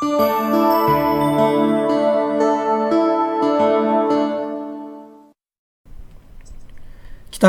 [0.00, 0.06] 北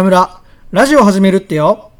[0.02, 0.42] 村、
[0.72, 1.92] ラジオ始めるってよ。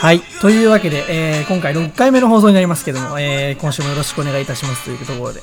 [0.00, 0.20] はい。
[0.40, 5.42] というわけで、えー、今回6回目の放送になりますけども、えー、今週もよろしくお願いいたしますというところで。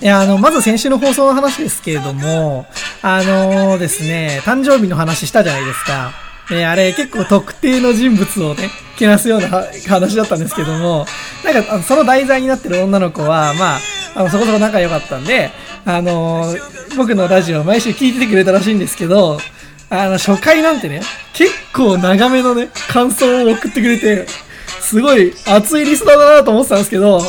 [0.00, 2.66] いや、あの、まず先週の放送の話ですけれども、
[3.02, 6.12] あのー、ですね、誕生日の話したじゃないですか。
[6.50, 9.48] え、あれ結構特定の人物をね、けなすような
[9.88, 11.06] 話だったんですけども、
[11.44, 13.80] なんか、その題材になってる女の子は、まあ、
[14.16, 15.50] あのそこそこ仲良かったんで、
[15.84, 19.38] あのー、僕のラジオ毎週聞いててくれたらしいんですけど、
[19.90, 21.02] あの、初回なんてね、
[21.32, 24.26] 結構長めのね、感想を送ってくれて、
[24.80, 27.22] すごい熱いリスナーだなと思ってたんですけど、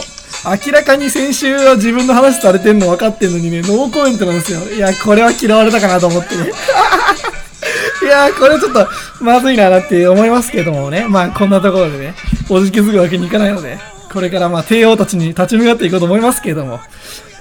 [0.45, 4.59] 明らかに先週は自分の話されてんの分かってんのにね、ノーコメントなんですよ。
[4.71, 6.52] いや、これは嫌われたかなと思ってね。
[8.04, 8.88] いやこれちょっと
[9.20, 11.08] まずいなって思いますけどもね。
[11.08, 12.13] まあ、こんなところでね、
[12.49, 13.79] おじけづくわけにいかないので、
[14.13, 16.80] これからまあ、帝王たちに立ち向かっていこうと思いますけれども。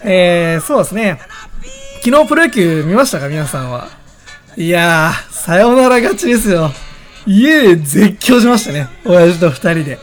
[0.03, 1.19] えー、そうですね。
[2.03, 3.89] 昨日プロ野球見ましたか皆さんは。
[4.57, 6.73] いやー、さよなら勝ちですよ。
[7.27, 8.89] 家で絶叫しましたね。
[9.05, 9.99] 親父と二人で。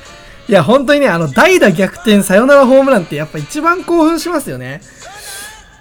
[0.51, 4.81] いや、本当にね、あの、代打逆転サヨナラホームランってやっぱ一番興奮しますよね。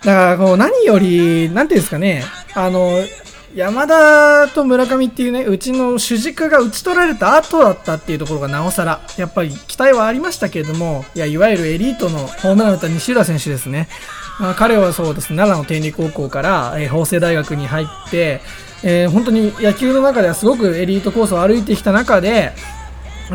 [0.05, 2.23] だから、こう、何より、なんていうんですかね、
[2.55, 3.01] あの、
[3.53, 13.89] 山田と村上っていうね、うちの主軸が打ち取られた後だったっていうところがなおさら、やっぱり期待はありましたけれども、いや、いわゆるエリートのホームラン打った西浦選手ですね。
[14.39, 18.41] まあ、彼はそうですね、奈良の天理高校から、えー、法政大学に入って、
[18.85, 22.53] えー、本当に野球の中ではすごくエリートコースを歩いてきた中で、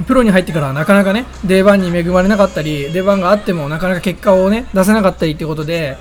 [0.03, 5.97] プロに入ってからはなかなかね、出番に恵まれなかったり、出番があってもなかなか結果をね、出せなかったりってことで、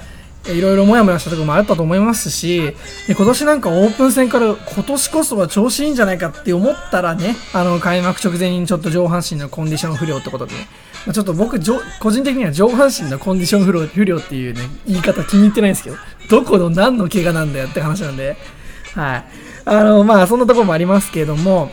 [0.47, 2.75] いろいろもやもやしたところもあったと思いますし、
[3.09, 10.69] 今年なんかオープン戦から今年こそは調子いいんじゃないかって思ったらね、あの開幕直前にちょっと上半身のコンディション不良ってことでね、
[11.06, 11.58] まあ、ちょっと僕、
[11.98, 15.96] 個人的には上半身のコンディション不良不良っていうね、言い方気に入ってないんですけど、
[16.29, 18.36] どこの何の怪我なんだよって話なんで、
[18.95, 19.24] はい。
[19.64, 21.70] あの、まあそんなところもありますけれども、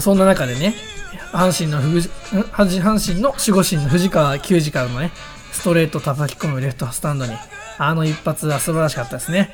[0.00, 0.74] そんな中でね、
[1.32, 5.10] 阪神の阪神の守護神の藤川球児からのね、
[5.52, 7.32] ストレート叩き込むレフトスタンドに、
[7.78, 9.50] あの一発は素晴らしかったですね。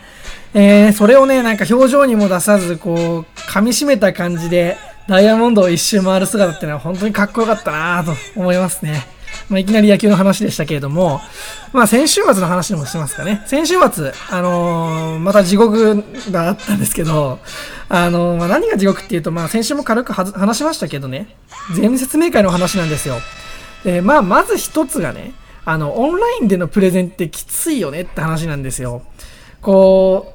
[0.54, 4.76] えー、それをね、なんか表情にも出さず、こう、噛み締めた感じで、
[5.08, 9.06] ダイヤモンドを一周回る姿っていうのは本当にかっこよかったなと思いますね。
[9.48, 11.20] まあ、いきなり野球の話でしたけれども、
[11.72, 13.42] まあ、先週末の話でもしてますかね。
[13.46, 17.38] 先週末、あのー、また地獄があったんですけど、
[17.94, 21.36] あの、まあ、何が地獄っていうと、まあ、先週も軽く話しましたけどね、
[21.74, 23.16] 全説明会の話なんですよ。
[23.84, 25.34] で、まあ、まず一つがね、
[25.66, 29.02] あの、オンラインでのプレゼンってきついよねって話なんですよ。
[29.60, 30.32] こ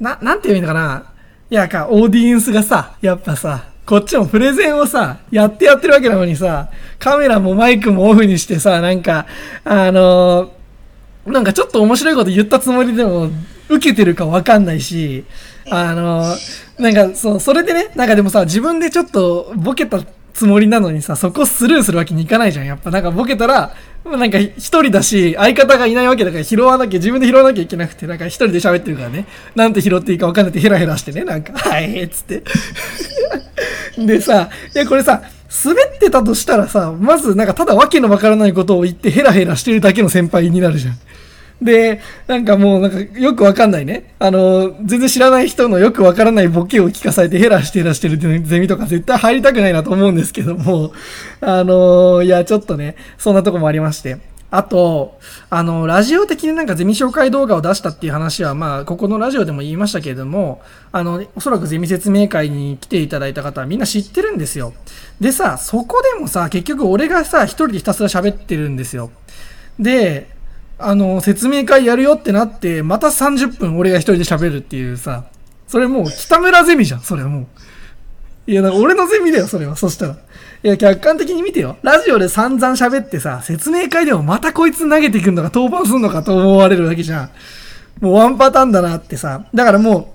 [0.00, 1.12] う、な、なんて言うのかな。
[1.50, 9.26] いや、か、オーディエンスがさ、やっぱさ、こっちもプレゼンをさ、やってやってるわけなのにさ、カメラもマイクもオフにしてさ、なんか、
[9.62, 13.28] あのー、なんかちょっと面白いこと言ったつもりでも、
[13.68, 15.24] 受けてるかわかんないし、
[15.70, 20.00] あのー、なんか、そう、それでね、なんかでもさ、自分でちょっとボケた
[20.38, 22.66] つもりなのにさ、そこスルーするわけにいかないじゃん。
[22.66, 23.74] やっぱなんかボケたら、
[24.04, 29.26] なんか一人だし、相方がいないわけだから拾わなきゃ、自分で拾わなきゃいけなくて、なんか一人で喋ってるからね、
[29.56, 32.44] なんて拾っていいか分かんなくてヘラヘラしてね、なんか、はい、つって。
[33.98, 35.22] でさ、いやこれさ、
[35.64, 40.94] 滑ってたとしたらさ、まずなんかただわけのわからないことを言ってヘラヘラしてるだけの先輩になるじゃん。
[41.60, 44.14] で、なんかもうなんかよくわかんないね。
[44.18, 50.92] あの、全然知らない人のよくわからないボケを聞かされてヘラしてヘラしてるゼミとか絶対入りたくないなと思うんですけども、
[51.40, 54.18] あの、いや、ちょっとね、そんなとこもありまして。
[54.50, 55.18] あと、
[55.50, 64.72] あの、ラジオ的になんかゼミ紹介動画を出したっていう話は、まあ、ここのラジオでも言いましたけれども、あの、おそらくゼミ説明会に来ていただいた方はみんな知ってるんですよ。
[65.20, 69.10] でさ、そこでもさ、結局俺がさ、一人でひたすら喋ってるんですよ。
[69.78, 70.37] で、
[70.78, 75.24] あの、説明会やるよってなって、また30分俺が一人で喋るっていうさ、
[75.66, 77.46] それもう北村ゼミじゃん、それはもう。
[78.50, 79.76] いや、俺のゼミだよ、それは。
[79.76, 80.16] そしたら。
[80.62, 81.76] いや、客観的に見てよ。
[81.82, 87.30] ラジオで散々喋ってさ、説明会でもまたこいつ投げてくんのか、登板すんのかと思われるわけじゃん。
[88.00, 89.44] もうワンパターンだなってさ。
[89.52, 90.14] だからも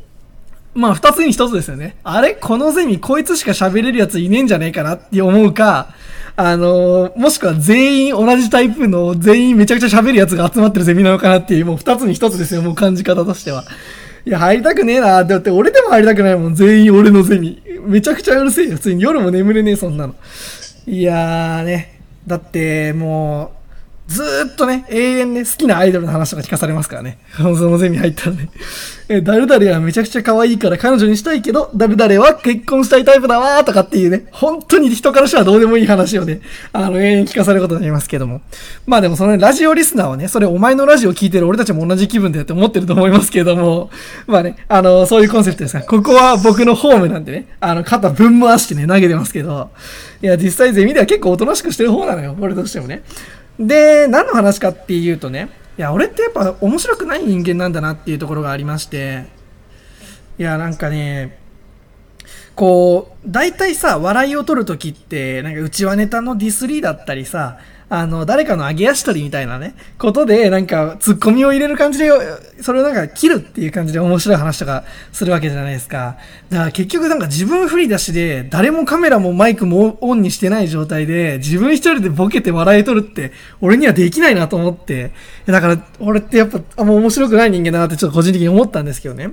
[0.76, 1.98] う、まあ二つに一つですよね。
[2.04, 2.34] あれ？
[2.34, 5.94] このゼミこいつしか喋れるやついねえんじゃねえかなって思うか、
[6.36, 13.64] あのー、もしくは全員同じタイプの全員めちゃくちゃ喋るやつが集まってるゼミなのかなっていう、もう二つに一つですよ、もう感じ方としては。
[14.26, 17.62] いや、入りたくねえなだって俺でも入りたくないもん、全員俺のゼミ。
[17.86, 20.16] めちゃくちゃうるせえよ、普通に夜も眠れねえ、そんなの。
[20.88, 23.63] いやーね、だってもう
[24.08, 27.20] ずーっとね、永遠ね、好きなアイドルの話とか聞かされますからね。
[27.38, 28.50] そのゼミ入ったらね。
[29.08, 36.42] え、誰々はめちゃくちゃ可愛いから彼女にしたいけど、誰々は結婚したいタイプだわーとかっていうね、本当に人からしたらどうでもいい話をね、
[36.74, 38.42] あの、永遠聞かされることになりますけども。
[38.86, 43.90] まあでもその、ね、ラジオリスナーはね、それお前のラジオ聞いてる俺たちも同じ気分だよって思ってると思いますけども、
[44.28, 49.70] まあね、あの、そういうコンセプトですか、ここは僕のホームなんでね、あの、肩ぶん回してね、投げてますけど、
[50.22, 53.04] いや、実際ゼミでは結構おとなしくしてる方なのよ、俺としてもね。
[53.60, 59.26] で、何の話かっていうとね、いや、俺ってやっぱ面白くない人間なんだなっていうところがありまして、
[60.38, 61.38] いや、なんかね、
[62.56, 67.58] こう、大体さ、笑いを取るときって、なんかうちはネタのディスリーだったりさ、
[67.90, 72.10] あの、誰かの上げ足取りみたいなね、ことで、なんか、ツッコミを入れる感じで、
[72.62, 76.18] それをなんか切るっていう感じで面白い話とかするわけじゃないですか。
[76.50, 83.32] だから結局なんか自分振り出しで、誰もカメラもマイクもオンにしてない状態で、自分一人でボケて笑い取るって、
[83.62, 85.12] 俺にはできないなと思って、
[85.46, 89.32] だから、俺ってやっぱ、あんま面白くない人間だなってちょっと個人的に思ったんですけどね。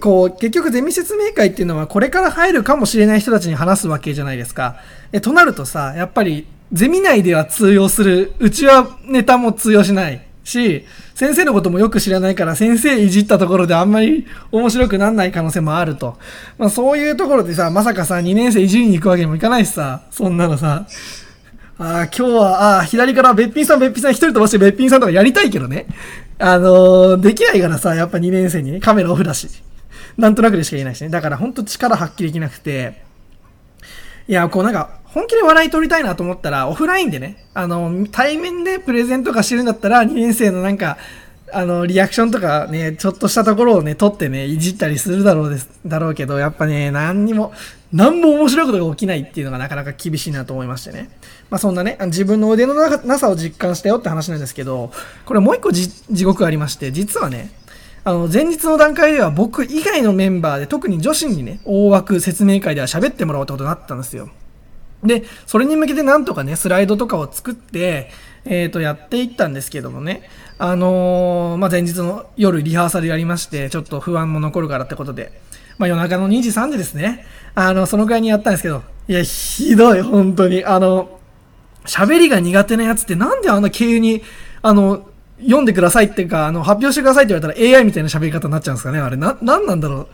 [0.00, 4.76] こう、結局ゼミ説明会っていうのはこれから入るかもしれない人たちに話すわけじゃないですか。
[5.12, 10.84] え、となるとさ、やっぱりゼミ内では通用する、うちはネタも通用しないし、
[11.14, 16.16] 先生のこともよく知らないから先生いじったところであんまり面白くなんない可能性もあると。
[16.58, 20.86] まあそういうところでさ、まさかさ、2年生いじりに行くわけにもいかないしさ、そんなのさ、
[21.78, 25.86] ああ、今日は、ああ、左からべっぴんさんべっぴんさん一人飛ばしてべっぴんさんとかやりたいけどね。
[26.38, 29.48] あのー、できないからさ、やっぱ2年生にね、カメラオフだし。
[30.16, 31.08] なんとなくでしか言えないしね。
[31.08, 33.02] だからほんと力発揮できなくて、
[34.28, 40.98] いや、こうなんか、本気で笑い取りたいなと思ったら、オフラインでね、あの、対面でプレゼントとかしてるんだったら、2年生のなんか、
[41.52, 47.52] あの、リアクションとかね、ちょっとしたところをね、撮ってね、いじったりするだろうです、だろうけど、やっぱね、何にも、
[47.92, 51.08] 何も面白いことが起きないっていうのがなかなか厳しいなと思いましてね。
[51.48, 54.90] まあそんなね、自分の腕のなさを実感したよって話なんですけど、
[55.24, 55.88] これもう一個地
[56.24, 57.52] 獄ありまして、実はね、
[58.06, 64.30] あの、前日の段階では僕以外のメンバーで、特に女子にね、大枠説明会では喋ってもらおうってことになったんですよ。
[65.02, 68.12] で、それに向けてなんとかね、スライドとかを作って、
[68.44, 70.22] えっ、ー、と、やっていったんですけどもね、
[70.56, 75.32] あのー、まあ、前日の夜リハーサルやりまして、ちょっと不安も残るからってことで、
[75.76, 77.26] まあ、夜中の2時、3時ですね。
[77.56, 80.64] あの、そのぐらいにやったんですけど、いや、ひどい、本当に。
[80.64, 81.18] あの、
[81.86, 84.22] 喋りが苦手なやつってなんであんな急に、
[84.62, 85.08] あの、
[85.40, 89.16] 読んでくださいっていうか、あの、発表してくださいって言われたら AI みたいな喋り方になっちゃうんですかね、あれ。
[89.16, 90.06] な、なんなんだろう。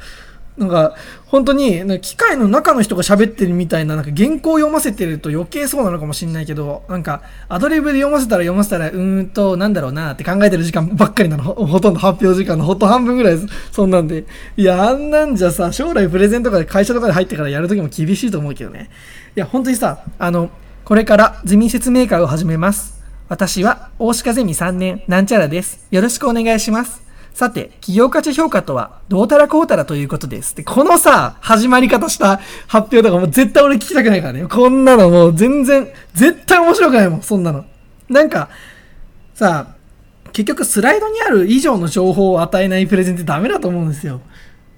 [0.59, 0.95] なんか、
[1.27, 11.45] 本当に、機械の中の人が喋ってるみたいな、なんか原稿を読ませてると余計そうなのかもしれないけど、なんか、アドリブで読ませたら読ませたら、うーんと、なんだろうなって考えてる時間ばっかりなの。
[11.55, 13.39] ほとんど発表時間のほと半分ぐらい
[13.71, 14.27] そんなんで。
[14.59, 18.91] いや、あんなんじゃさ、将来プレゼントとかで会社とかで入ってからやるときも厳しいと思うけどね。
[19.35, 20.51] いや、本当にさ、あの、
[20.85, 22.92] これからゼミ説明会を始めます。
[23.33, 25.87] 私は、大鹿ゼミ3年、なんちゃらです。
[25.91, 27.03] よろしくお願いします。
[27.33, 30.55] さて、企業価値評価とは、どうたらこうたらということです。
[30.55, 34.45] で、このさ、始まり方した発表とかもう絶対俺聞きたくないからね。
[34.45, 37.65] こんなのもう全然、絶対面白くないもん、そんなの。
[38.11, 38.51] なんか、
[39.33, 39.77] さ、
[40.35, 44.21] 結局スライドにある以上の情報を与えないプレゼンってダメだと思うんですよ。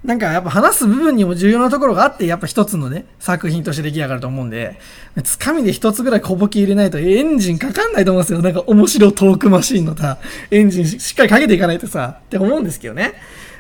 [0.05, 4.79] なんかやっぱ話す部分にも重要なところがあって、やっぱ一つのね、作品として出来上がると思うんで、
[5.23, 8.43] つかみで一つぐらい小ボケ入れないとエンジンかかんないと思うんですよ。
[8.43, 10.19] なんか面白トークマシンのさ、
[10.51, 13.15] エンジンしっかりかけていかないとさ、って思うんですけどね。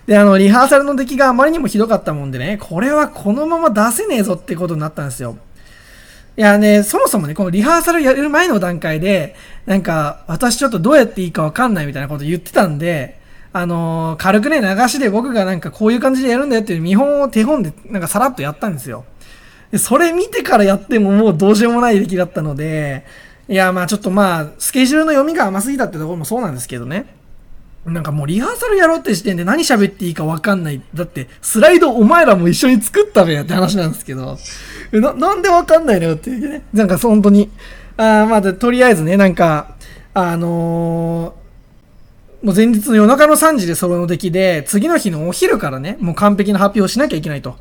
[0.06, 5.38] で、あの、リハーサルの出来があまりにもひどかったもんでね、これはこのまま出せねえぞってことになったんですよ。
[6.36, 9.34] いやね、そもそもね、このリハーサルやる前の段階で、
[9.64, 13.18] なんか、私ちょっとどうやっていいかわかんないみたいなこと言ってたんで、
[13.56, 19.04] あのー、軽くね、流しで僕がなんかこういう感じでやるんだよっていう見本を手本でなんかさらっとやったんですよ。
[19.70, 23.06] で、それ見てからやってももうどうしようもない出来だったので、
[23.48, 27.14] いや、まあちょっとまあ、スケジュールの読みが甘すぎたってところもそうなんですけどね。
[27.86, 30.82] なんかもうリハーサルやろうって時点で何喋っていいかわかんない。
[30.92, 34.36] だって、スライドお前らも一緒に作ったべやって話なんですけど、
[34.90, 36.64] な、なんでわかんないのよっていうね。
[36.72, 37.50] なんか本当に、
[37.98, 39.76] あまあ、とりあえずね、なんか、
[40.12, 41.43] あのー
[42.44, 47.56] もう前日の夜中の3時でその出来で、次の日のお昼からね、もう完璧な発表をしなきゃいけないと。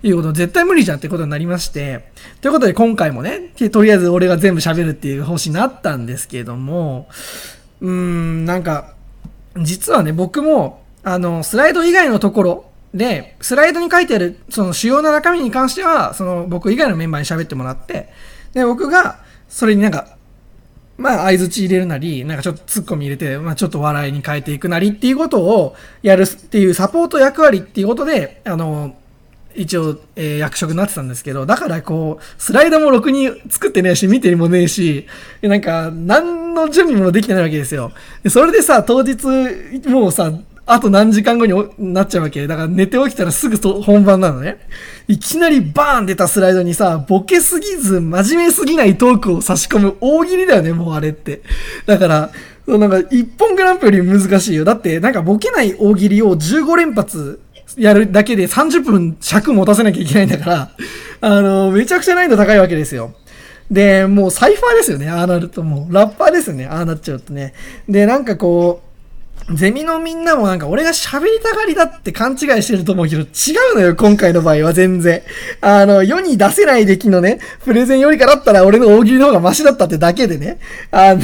[0.00, 7.08] いうこと絶対無理じゃんってことになりまして、ということで今回もね、とりあえず俺が全部喋るっていう方針になったんですけども、
[7.80, 8.94] うーん、なんか、
[9.56, 18.08] 実はね、僕も、あの、スライド以外のところで、スライドに書いてある、その主要な中身に関しては、その僕以外のメンバーに喋ってもらって、
[18.54, 19.18] で、僕が、
[19.48, 20.16] それになんか、
[20.98, 28.96] まあ、相づち入れるなり、なんかちょっとツッコミ入れて、まあ、ちょっと笑いに変えていくなりっていうことをやるっていうサポート役割っていうことで、あの、
[29.54, 35.06] 一応、えー、役職になってたんですけど、だからこう、スライドもろくに作ってねえし、見てもねえし、
[35.40, 37.92] なんか、何の準備もできてないわけですよ。
[38.22, 39.26] でそれでさ、当日、
[39.88, 40.32] もうさ、
[40.70, 42.46] あと何時間後になっちゃうわけ。
[42.46, 44.58] だから寝て起きたらすぐ本番なのね。
[45.08, 51.40] いきなりバーン出たスライドにさ、ボケすぎず真面目すぎないトークを差し込む大喜利だよね、もうあれって。
[51.86, 52.30] だから、
[52.66, 54.64] なんか一本グランプリより難しいよ。
[54.66, 57.40] だってなんかボケない大喜利を15連発
[57.78, 60.70] やるだけで30分尺持たせなきゃいけないんだから、
[61.22, 63.14] あの、めちゃくちゃ難易度高いわけですよ。
[63.70, 65.94] で、もうサイファーですよね、ああなるともう。
[65.94, 67.54] ラッパーですよね、ああなっちゃうとね。
[67.88, 68.87] で、なんかこう、
[69.54, 73.24] ゼミのみんなもなんか俺が喋りたがりだって勘違いしてると思うけど、違
[73.72, 75.22] うのよ、今回の場合は全然。
[75.62, 80.58] あの、世に出せない出来のね、プレゼンよりかだったら俺の大喜利の方がマシだったってだけでね。
[80.90, 81.20] あの、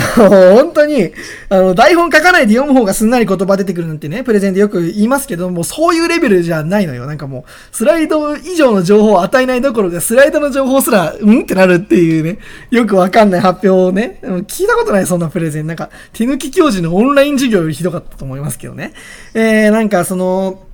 [0.56, 1.12] 本当に、
[1.50, 7.04] あの、台本書かないで読む方がすんなり言葉出てくるなんてね、プレゼンでよく言いますけども、そういうレベルじゃないのよ。
[7.04, 12.38] なんかもう、スライド以上の情報を与えないどころか、スライドの情報すら、うんってなるっていうね、
[12.70, 15.66] よくわかんない発表をね、聞いたことない、そんなプレゼン。
[15.66, 18.13] なんか、手抜き教授のオンライン授業よりひどかった。
[18.16, 18.92] と思いますけどね。
[19.34, 20.64] えー、なんかその、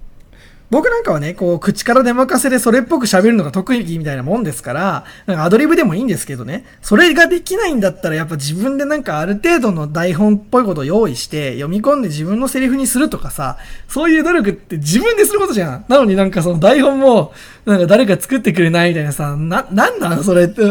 [0.71, 15.85] 僕なんかはね、こう、口から出任せでそれっぽく喋るのが得意みたいなもんですから、なんかアドリブでもいいんですけどね、それができないんだったらやっぱ自分でなんかある程度の台本っぽいことを用意して読み込んで自分のセリフにするとかさ、そういう努力って自分ですることじゃん。
[15.89, 17.33] なのになんかその台本も、
[17.65, 20.63] なんか誰か作ってくれないみたいなさ、な、なんなのそれって、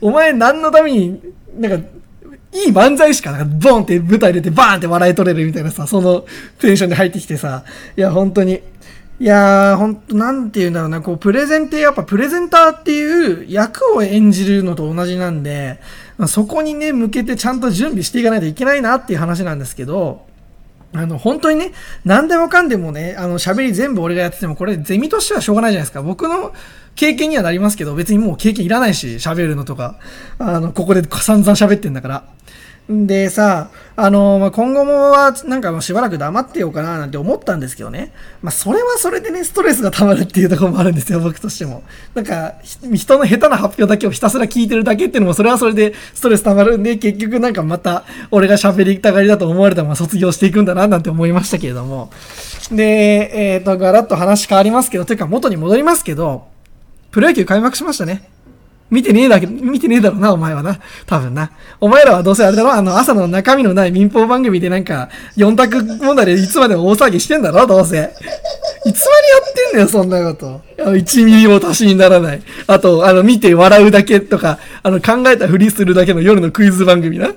[0.00, 1.20] お前何のために、
[1.56, 1.88] なんか
[2.64, 6.24] いい漫才しか、なんかボンって舞台出てバーンって笑い取れるみたいなさ、その
[6.58, 7.64] テンションで入ってきてさ、
[7.96, 8.62] いや、本当に。
[9.18, 15.80] いやー、ほんと、なんて言うんだろうな、こう、プレゼンってやっぱプレゼンターっていう役を演じるのと同じなんで、
[16.28, 20.24] そこにね、向けてちゃんと準備していかないといけないなっていう話なんですけど、
[20.96, 21.72] あの、本当にね、
[22.04, 26.02] 何でもかんでもね、あの、喋り全部俺がやってても、これ、ゼミとしてはしょうがないじゃないですか。
[26.02, 26.52] 僕の
[26.94, 29.96] 経験にはなりますけど、別にもう経験いらないし、喋るのとか。
[30.38, 32.24] あの、ここで散々喋ってんだから。
[32.88, 38.12] でさ、あの、ま、今後もは、なんかもうしばらく黙ってようかななんて思ったんですけどね。
[38.42, 41.82] まあ、それはそれでね、ストレスが溜まるっていうところもあるんですよ、僕としても。
[42.14, 52.12] なんか、人の下手な発表だけをひたすら聞いてるだけっていうのも、それはそれでストレス溜まるんで、結局なんかまた、俺が喋りたがりだと思われたまま卒業していくんだな、なんて思いましたけれども。
[52.70, 56.46] で、えっ、ー、と、ガラッと話変わりますけど、というか元に戻りますけど、
[57.10, 58.35] プロ野球開幕しましたね。
[58.88, 60.78] 見てねえだけ、見てねえだろうな、お前はな。
[61.06, 61.50] 多分な。
[61.80, 62.72] お前らはどうせあれだろ？
[62.72, 67.66] あの、朝の中身のない民放番組でなんか、4択問題でいつまでも大騒ぎしてんだろ？
[67.66, 67.96] どうせ。
[68.84, 70.60] いつまでやってんだよ、そんなこと。
[70.78, 72.42] 1ミリも足しにならない。
[72.68, 77.30] あと、あの、見て笑うだけとか、あの、考えたふりするだけの夜のクイズ番組な。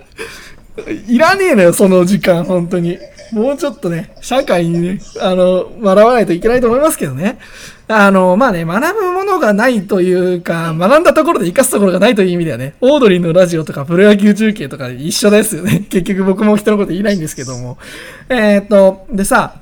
[1.07, 2.99] いらねえのよ、その時間、本当に。
[3.31, 7.39] もうちょっとね、社会にね、あの、笑わないといけないと思いますけどね。
[7.87, 15.85] あの、まあね、学ぶものがないというか、学んだところで活かすところがないという意味ではね、オードリーのラジオとかプロ野球中継とか一緒ですよね。
[15.89, 17.77] 結局僕も人のこと言いないんですけども。
[18.29, 19.55] えー、っと、でさ、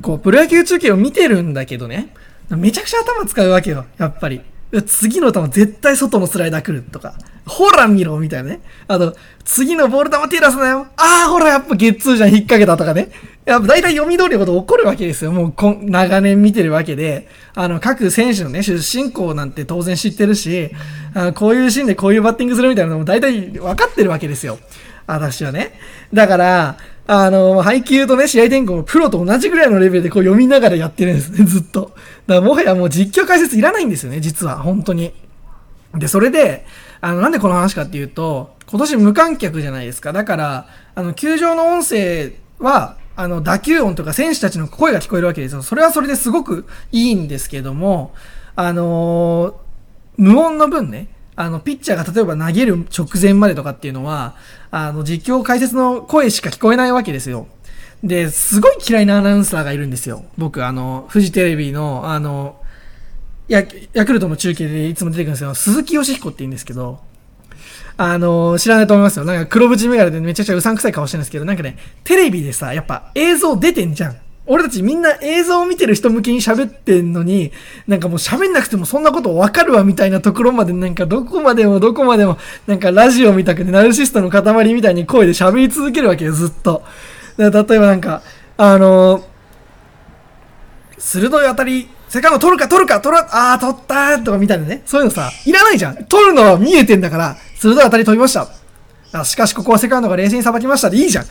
[0.00, 2.08] こう、プロ野球中継を見てるんだけどね、
[2.50, 4.40] めちゃくちゃ頭使うわけよ、やっぱり。
[4.80, 7.14] 次の球絶対外のスライダー来るとか、
[7.46, 8.60] ほら見ろみたいなね。
[8.88, 9.14] あと、
[9.44, 10.86] 次のボール球手出すなよ。
[10.96, 13.10] ああ、ほらやっぱゲッツーじゃん、引っ掛けたとかね。
[13.44, 15.32] やっぱ大体読み通りのこと起こるわけですよ。
[15.32, 17.26] もうこ長年見てるわけで。
[17.54, 20.70] あの、各選手のね、出身校なんて当然知ってるし、
[21.14, 24.58] あのこういうシーンでこういうバッティングするみたいなのも大体分かってるわけですよ。
[25.06, 25.72] 私はね。
[26.14, 26.76] だから、
[27.06, 31.92] あの、配球とね、試合転向もプロと同じぐらいのレベルでこう読みながらやってるんですね、 ずっと。
[32.26, 35.12] だからもはやもう実況解説いらないんですよね、実は、本当に。
[35.94, 36.64] で、それで、
[37.00, 40.12] あの、なんでこの話かっていうと、今年無観客じゃないですか。
[40.12, 45.62] だから、あの、球場の音声は、あの、打球音とか選手たちの声が聞こえるわけですよ。
[45.62, 48.14] それはそれですごくいいんですけども、
[48.54, 49.54] あのー、
[50.18, 54.36] 無音の分ね、あの、ピッチャーが例えば投げる直前までとかっていうのは、
[54.70, 57.46] あの、実況解説の声しか聞こえないわけですよ。
[58.04, 60.24] で、すごい嫌いなアナウンサーがいるんですよ。
[60.36, 62.56] 僕、あの、フジテレビの、あの、
[63.48, 65.54] ヤヤクルトの中継でいつも出てくるんですよ。
[65.54, 67.00] 鈴木義彦って言うんですけど、
[67.96, 69.24] あの、知らないと思いますよ。
[69.24, 74.16] なんか黒縁メガネでめちゃくちゃうさんくさい顔してるんですけど、なんかね、テレビでさ、やっぱ映像出てんじゃん。
[74.44, 77.52] 俺たちみんな映像を見てる人向けに喋ってんのに、
[77.86, 86.82] なんかもう喋んなくてもそんなことわかるわみたいなところまでなんかどこまでもどこまでもなんかラジオみたくてナルシストの塊みたいに声で喋り続けるわけよ、ずっと。
[87.38, 88.22] 例えばなんか、
[88.56, 89.22] あのー、
[90.98, 94.82] 鋭い当たりセカンド取るか取るか取ら、あー取ったーとかみたいなね。
[94.84, 96.04] そういうのさ、いらないじゃん。
[96.04, 98.48] 取るのは見えてんだから、鋭い当たり飛びました。
[99.14, 101.24] あしかしここはセカンドが冷静にさばきましたでいいじゃん。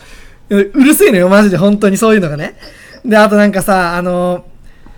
[0.48, 2.56] うるせえのよ、マジで、本当にそういうのがね。
[3.04, 4.44] で、あとなんかさ、あの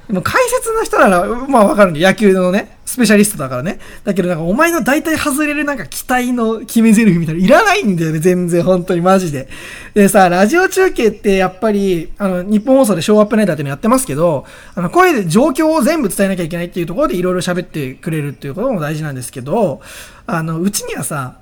[0.09, 3.81] ー、もう解説の人なら、まあわかるんで、野球のね、スペシャリストだからね。
[4.05, 9.49] だけどなんかお前の大体外れるなんか期待の決め台詞みたいないらないんだよね、全然本当にマジで。
[9.95, 14.45] でさ、ラジオ中継ってやっぱり、あの、日本放送でショーアップナイターっていうのやってますけど、
[14.75, 19.81] あの、声で状況を全部伝えなきゃいけないっていうところでいろいろ喋ってくれるっていうことも大事なんですけど、
[20.27, 21.39] あの、うちにはさ、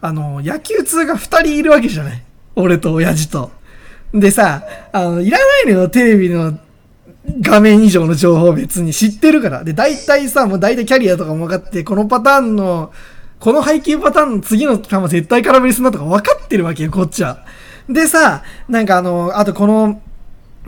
[0.00, 2.22] あの、野球通が2人いるわけじゃない。
[2.54, 3.50] 俺と親父と。
[4.14, 6.56] でさ、あの、いらないのよ、テレビの
[7.40, 9.64] 画面以上の情報別に知ってるから。
[9.64, 12.92] で、大体さ、もう大体キャリアとかも分かって、このパターンの、
[13.40, 17.44] この背景パターンの次の球絶対空振りするなとか分かってるわけよ、こっちは。
[17.88, 20.00] でさ、なんかあの、あとこの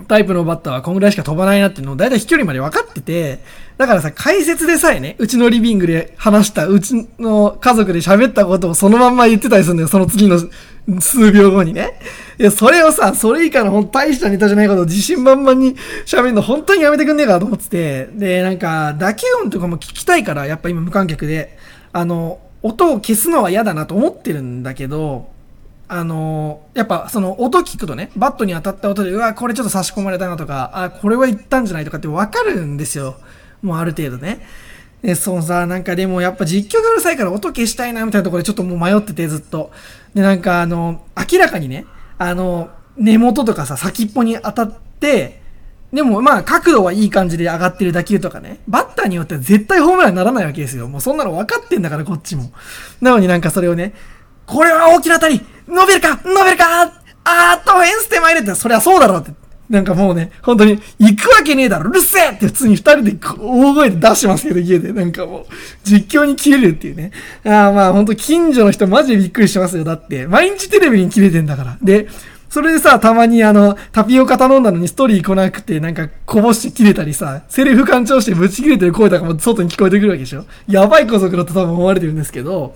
[0.08, 3.40] タイプのバッターはこんぐらいしか飛ばないなっていうのを大体飛距離まで分かってて、
[3.78, 10.38] だからさ、解説でさえね、うちのリビングで話した、うちの家族で喋ったことをそのまんま言ってたりするんだよ、その次の
[11.00, 11.99] 数秒後にね。
[12.38, 21.59] いや、それをさ、それ以下のほん大したネタじゃないことを自信満々に喋るの本当にやめてくんねえかと思ってて、で、なんか、打球音とかも聞きたいから、やっぱ今無観客で、
[21.92, 25.28] あの、音を消すのは嫌だなと思ってるんだけど、
[25.88, 33.16] あのやっぱその音聞くとね、バットに当たった音で、うわ、これちょっと差し込まれたなとか、あ、これは行ったんじゃないとかってわかるんですよ。
[33.66, 34.46] もうある程度ね。
[35.02, 39.70] で、そのさ、なんかでもやっぱ実況がうるさいから音消したいなみたいなところでちょっともう迷っててずっと。
[40.14, 41.85] で、なんかあの、明らかにね、
[42.18, 45.42] あの、根元とかさ、先っぽに当たって、
[45.92, 50.88] でもまあ角度はいい感じで上がってる打球とかね、バッターによっては絶対ホームランにならないわけですよ。
[50.88, 52.50] もうそんなの分かってんだからこっちも。
[53.00, 53.94] なのになんかそれをね、
[54.46, 59.45] これは大きな当たり伸びるか伸びるかあーっとフェンス手前でって、そりゃそうだろうって。
[59.68, 64.92] なんかもうね、本当に、行くわけねえだろうるせえって普通に二人で大声で出しますけど、家で。
[64.92, 65.46] なんかもう、
[65.82, 67.11] 実況に切れるっていうね。
[67.44, 69.85] ああまあ本当近所の人マジでびっくりしますよ。
[69.85, 71.78] だって、毎日テレビに切れてんだから。
[71.82, 72.06] で、
[72.49, 82.75] それでさ、たまにあの、タピオカ頼んだのにストーリー来なくて、なんかこぼして切れたりさ、セリフ干潮してぶち切れてる声とかも外に聞こえてくるわけでしょやばい家族だと多分思われてるんですけど、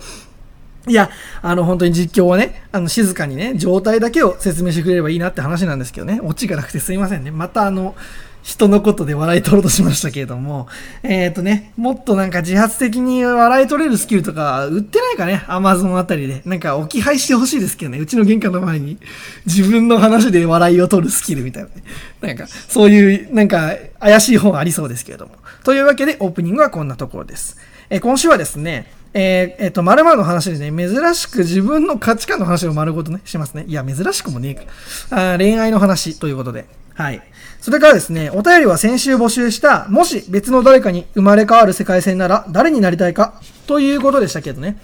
[0.87, 1.09] いや、
[1.41, 7.31] あの、本当に実況はね、あの、静かにね、状態だけを説明してくれればいいなって話なんですけどね、オチがなくてすいませんね。
[7.31, 7.95] またあの、
[8.43, 10.67] 人のことで笑い取ろうとしましたけれども、
[11.03, 16.41] えっ、ー、とね、もっとなんか自発的に笑い取れるスキルとか売ってないかね、アマゾンあたりで。
[16.45, 18.97] なんか置き配してほしいですけどね、うちの玄関の前に
[19.45, 21.83] 自分の話で笑いを取るスキルみたいなね。
[22.21, 25.33] なんか、そういう、なんか怪しい本ありそうですけれども。
[25.63, 27.57] というわけで、オープニングはこんなところです。
[27.91, 33.65] え、今週はですね、えー、えっ、ー、と、〇〇の話でね、珍しく自分の価値観の話を丸ごとね、しますね。
[33.67, 35.33] いや、珍しくもねえか。
[35.33, 36.65] あ恋愛の話ということで。
[36.93, 37.21] はい。
[37.59, 43.41] それからですね、お便りは先週募集した、もし別の誰かに生まれ変わる世界線なら誰になりたいか？
[43.67, 44.81] ということでしたけどね。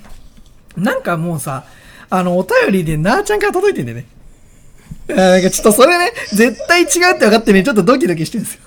[0.75, 1.65] なんかもうさ、
[2.09, 4.05] あの、お便りでなーちゃんから届いてんだよね。
[5.07, 8.61] なんかちょっとそれね、絶対違うって分かってね、ちょっとドキドキしてるんですよ。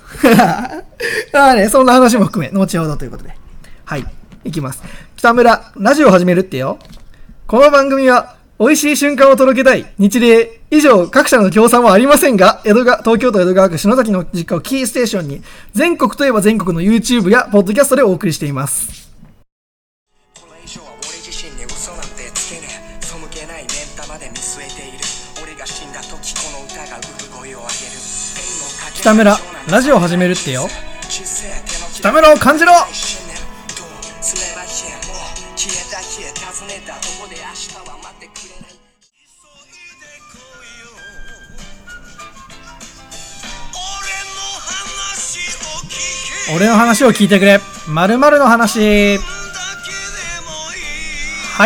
[1.39, 3.35] ああね、そんな話も含め、後ほどということで。
[3.85, 4.05] はい。
[4.43, 4.81] いきます。
[5.21, 6.79] 北村、ラジオ始めるってよ。
[7.45, 9.85] この番組は、美味しい瞬間を届けたい。
[9.99, 10.61] 日例。
[10.71, 19.11] 以上、各社の協賛はありませんが、江戸川、東京都江戸川区篠崎の実家をキーステーションに、全国といえば全国の YouTube やポッドキャストでお送りしています。
[28.95, 29.37] 北村、
[29.69, 30.67] ラジオ始めるってよ。
[31.93, 32.73] 北村を感じろ
[46.55, 47.59] 俺の話を聞いてくれ。
[47.87, 49.17] 〇〇の話。
[49.17, 49.19] は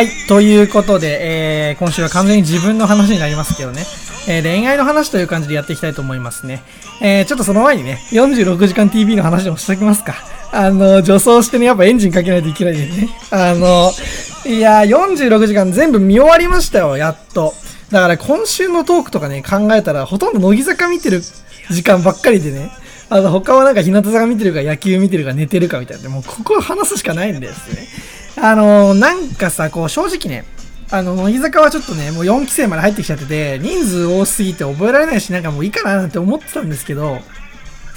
[0.02, 0.10] い。
[0.28, 3.84] ということで、えー、今週は完全に自分の話になりますけどね。
[4.28, 6.62] えー、恋愛の話という感じでやっていきたいと思いますね。
[7.02, 10.16] えー、ちょっとその前にね、46時間 TV の話でもしておきますか。
[10.52, 13.10] あの、女装してね、やっぱエンジンかけないといけないんでね。
[13.32, 13.92] あの、
[14.46, 17.54] いや46時間全部見終わりましたよ、やっと。
[17.92, 21.22] だから今週のトークとかね、考えたら、ほとんど乃木坂見てる
[21.72, 22.72] 時間ばっかりでね。
[23.10, 26.10] あの、他はなんか日向坂見てるか野球見てるか寝てるかみたいな。
[26.10, 27.88] もうここ話すしかないんですね。
[28.42, 30.46] あのなんかさ、こう正直ね、
[30.92, 37.20] あの、乃木坂はちょっとね、もう4期生まで入ってきちゃってて、人数多すぎて覚えられないし、なんかもういいかななんて思ってたんですけど、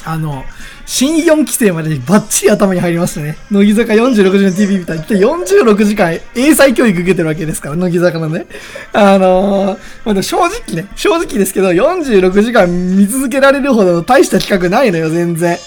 [0.05, 0.45] あの、
[0.89, 3.37] 新4期生までにバッチリ頭に入りましたね。
[3.51, 8.47] 乃木坂46時の TV みたいに、46時間英才教育受けてるわけですから、乃木坂のね。
[8.95, 15.59] あのー、まあ、正直ね、正直ですけど、46時間見続けられるほどの大した企画ないのよ、全然。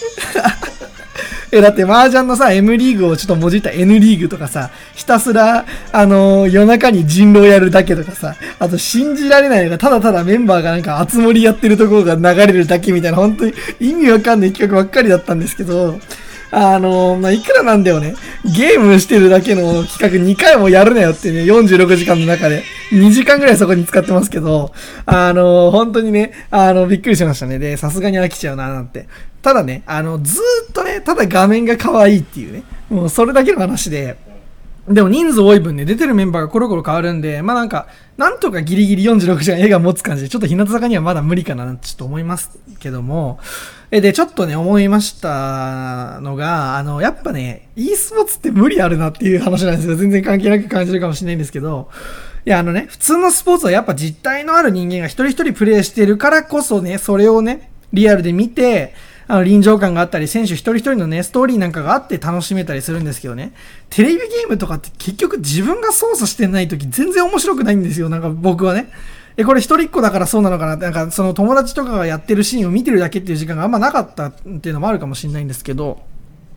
[1.51, 15.99] え、だって麻雀のさ、M リーグをちょっともじった N リーグとかさ、ひたすら、あのー、夜中に人狼やるだけとかさ、あと信じられないのが、ただただメンバーがなんか集まりやってるところが流れるだけみたいな、本当に意味わかんない企画ばっかりだったんですけど、
[16.51, 18.13] あの、まあ、いくらなんだよね。
[18.43, 22.63] ゲームしてるだけの企画2回もやるなよってね、46時間の中で。
[22.91, 24.73] 2時間ぐらいそこに使ってますけど、
[25.05, 27.57] あの、本当にね、あの、びっくりしましたね。
[27.57, 29.07] で、さすがに飽きちゃうな、なんて。
[29.41, 32.63] ただね、あの、ずっとね、ただ画面が可愛いっていうね。
[32.89, 34.17] もうそれだけの話で、
[34.87, 43.39] でも人数多い分ね、出てるメンバーがコロコロ変わるんで、まあなんか、なんとかギリギリ46時間映画持つ感じで、ちょっと日向坂にはまだ無理かな、ちょっと思いますけども、
[43.91, 49.95] え、で、ちょっとね、思いましたのが、あの、やっぱね、e スポーツって無理あるなっていう話なんですよ。
[49.95, 51.89] 全然関係なく感じるかもしれないんですけど、
[52.45, 58.93] いや、あのね、普通のスポーツはやっぱ実体のある人間が一人一人プレイしてるからこそね、それをね、リアルで見て、
[59.31, 63.53] あの、臨場感があったり、選手一人一人のね、ストーリーなんかがあって楽しめたりするんですけどね、
[63.89, 68.91] テレビゲームとかって結局自分が操作してない時全然面白くないんですよ、なんか僕はね。
[69.37, 70.73] え、これ一人っ子だからそうなのかな？
[70.73, 76.01] って、なんかその友達とかがやってるシーンを見てるだけっていう時間があんまなかったっていうのもあるかもしれないんですけど、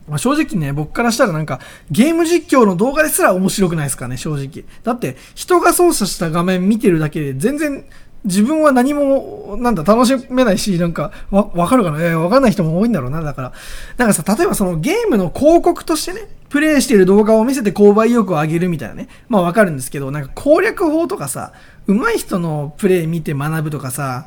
[0.09, 1.61] まあ、正直ね、僕からしたらなんか、
[1.93, 4.65] ゲーム実況の動画ですら面白くないですかね、正直。
[4.83, 7.85] だって、人が操作した画面見てるだけで全然
[8.25, 12.03] 自分は何も、なんだ、楽しめないし、なんか、わ、わかるかな？
[12.03, 13.21] えー、わかんない人も多いんだろうな。
[13.21, 13.53] だから、
[13.99, 19.09] なんかさ、例えばそのゲームの広告としてね、プレイしてる動画を見せて購買意欲を上げるみたいなね。
[19.29, 21.53] まあわかるんですけど、なんか攻略法とかさ、
[21.87, 24.27] 上手い人のプレイ見て学ぶとかさ、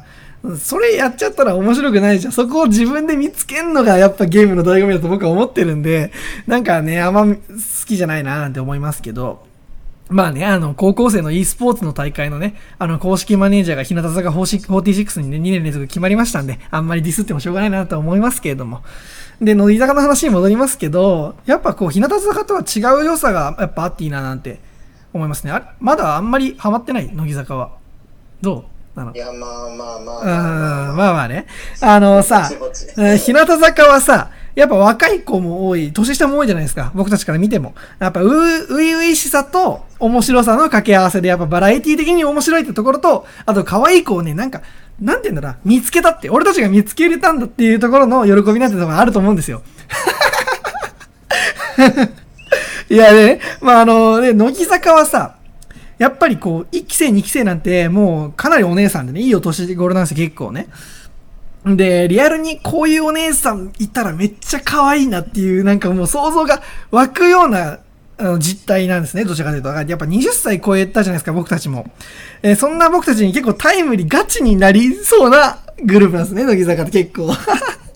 [0.59, 2.33] それやっちゃったら面白くないじゃん。
[2.33, 6.11] そこを自分で見つけんのがやっぱゲームの醍醐味だと僕は思ってるんで、
[6.45, 7.35] なんかね、あんま好
[7.87, 9.46] きじゃないななんて思いますけど、
[10.09, 18.83] まあね、あの、高校生の e スポーツの大会のね、あの、公式マネージャーが日向坂46にね、2年連続決まりましたんで、あんまりディスってもしょうがないなと思いますけれども。
[19.41, 24.59] で、乃木坂の話に戻りますけど、やっぱこう、日向坂とは違う良さがやっぱあっていいななんて
[25.13, 25.51] 思いますね。
[25.51, 27.71] あまだあんまりハマってない乃木坂は。
[28.41, 28.65] ど
[28.95, 28.97] う？
[28.97, 30.93] なのいや、まあまあまあまあ。
[30.93, 31.45] まあまあね。
[31.81, 36.91] あのさ、日向坂はさ、やっぱ若い子も多い、年下も多いじゃないですか。
[36.95, 37.75] 僕たちから見ても。
[37.99, 44.63] やっぱう、ういういしさと面白さの掛け合わせで、やっぱバラエティ的に面白いってところと、あと可愛い子をね、なんか、
[44.99, 49.61] なんて言うんだろう、見つけたって、俺たちが見つけれたんだっていうところの喜びなんてところあると思うんですよ。
[52.89, 55.35] いやね、まああのね、乃木坂はさ、
[55.99, 60.67] やっぱりこう、1期生2期生なんて、もうかなりお姉さんでね、いいお年頃なんですよ、結構ね。
[61.75, 67.79] で、リアルにこういうお姉さんいたらめっちゃ可愛いなっていう、なんかもう想像が湧くような
[68.19, 69.25] あの実態なんですね。
[69.25, 69.69] どちらかというと。
[69.69, 71.91] やっぱ20歳超えたじゃないですか、僕たちも。
[72.41, 77.31] えー、そんな僕たちに結構タイムリーガチになりそうなグループなんですね、乃木坂って結構。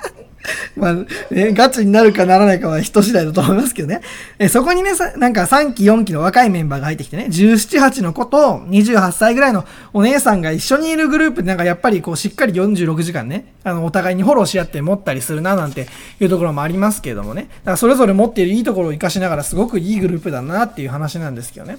[0.76, 0.94] まあ、
[1.34, 4.02] ね、ガチになるかならないかは人次第だと思いますけどね。
[4.40, 15.88] えそこにね、なんか3期4期の若いメンバーが入ってきてね、17、8の子と28歳ぐらいのお姉さんが一緒にいるグループでなんかやっぱりこうしっかり46時間ね、あの、お互いにフォローし合って持ったりするななんて
[16.20, 17.44] いうところもありますけれどもね。
[17.44, 21.78] だからそれぞれ持っているいいところを活かしながらすごくいいグループだなっていう話なんですけどね。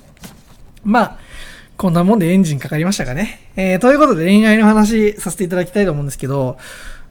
[0.85, 1.19] まあ、
[1.77, 3.41] こんなもんでエンジンかかりましたかね。
[3.57, 6.59] えー、ということで恋愛の話させていただきたいと思うんですけど、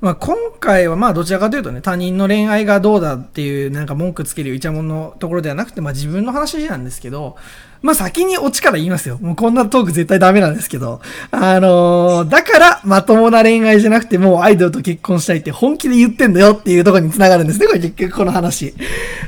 [0.02, 7.38] まあ、今回はまあどちらかというとね、他人の恋愛がどうだっていうなんか文句つけるイチャモンのところではなくて、まあ自分の話なんですけど、
[7.82, 9.18] まあ先にオチから言いますよ。
[9.22, 11.02] もうこんなトーク絶対ダメなんですけど。
[11.32, 17.68] あのー、だからまともな恋愛じゃなくてもうアイドルと結婚したいって本気で言ってんだよっていうところに繋がるんですね。
[17.68, 18.76] これ結局この話。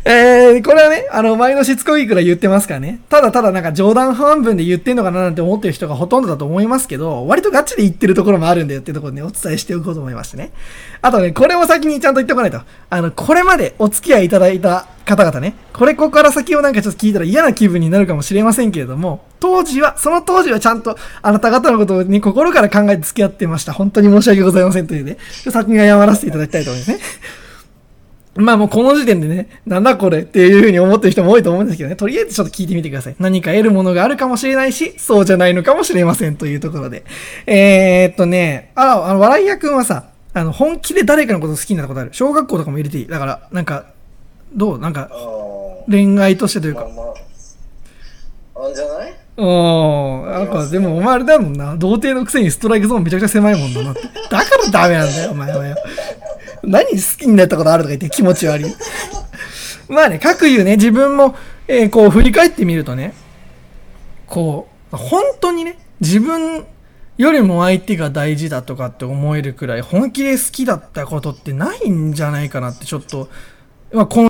[0.06, 3.02] えー、これはね、あの、前のしつこいくら言ってますからね。
[3.10, 10.52] ただただなんか冗談半分で言ってんのかななんて思ってる人がほとんどだと思いますけど、割とガチで言ってるところもあるんだよっていうところでね、お伝えしておこうと思いましてね。
[11.02, 12.62] あとね、これも先にちゃんと言っておかないと。
[12.90, 23.74] あの、これまでお付き合いいただいた方々ね、これここから先をなんかちょっと聞いたら嫌な気分になるかもしれませんけれども、当時は、その当時はちゃんとあなた方のことに心から考えて付き合ってました。
[23.74, 25.18] 本当に申し訳ございませんというね、
[25.50, 27.00] 先に謝らせていただきたいと思いますね。
[28.36, 33.16] まあもうこの時点でね、なんだこれっていうふうに思ってる人も多いと思うんですけどね、とりあえずちょっと聞いてみてください。
[33.20, 37.04] 何か得るものがあるかもしれないし、そうじゃないのかもしれませんというところで。
[37.46, 42.10] えー、っとね、あ、あの、笑い屋くんはさ、あの、本気で誰かのこと好きになったことある。
[42.14, 43.08] 小学校とかも入れていい。
[43.08, 43.86] だから、なんか、
[44.56, 44.80] どう？
[44.80, 45.10] なんか、
[45.90, 46.82] 恋愛としてというか。
[46.82, 47.04] まあ、ま
[48.64, 49.14] あ、あんじゃない？
[49.36, 50.26] うん。
[50.32, 51.76] なんか、でもお前あれだもんな。
[51.76, 53.94] 童貞のくせにストライクゾーンめちゃくちゃ狭いもんだな。
[53.94, 55.76] だからダメなんだよ、お前はよ。
[56.64, 58.76] 何好きになったことあるとか言って気持ち悪い。
[59.90, 61.36] まあね、各言うね、自分も、
[61.68, 63.14] えー、こう振り返ってみるとね、
[64.28, 66.66] こう、本当にね、自分
[67.18, 73.30] よりも相手が大事だとかって思えるくらい本気で好きだったことってないんじゃないかなってちょっと、
[73.92, 74.30] まあ、この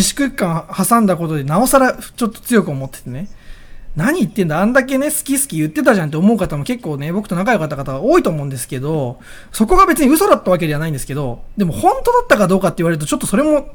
[0.00, 3.28] 自粛期間挟んだことでなおさらちょっと強く思っててね。
[3.96, 9.18] 何言ってんだあんだけね、好き好き言ってたじゃんって思う方も結構ね、僕と仲良かった方は多いと思うんですけど、
[9.52, 13.66] そこが別に嘘だったわけではないんですけど、でも本当だったかどうかって言われると、ちょっとそれも違うん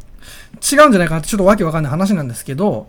[0.63, 2.87] じゃないかなってちょっとわけわかんない話なんですけど、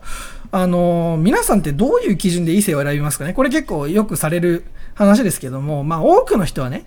[0.51, 3.33] あのー皆さんってどういう基準で異性を選びますかね？
[3.33, 4.63] これ結構よくされる
[4.95, 6.85] 話ですけども、まあ多くの人はね、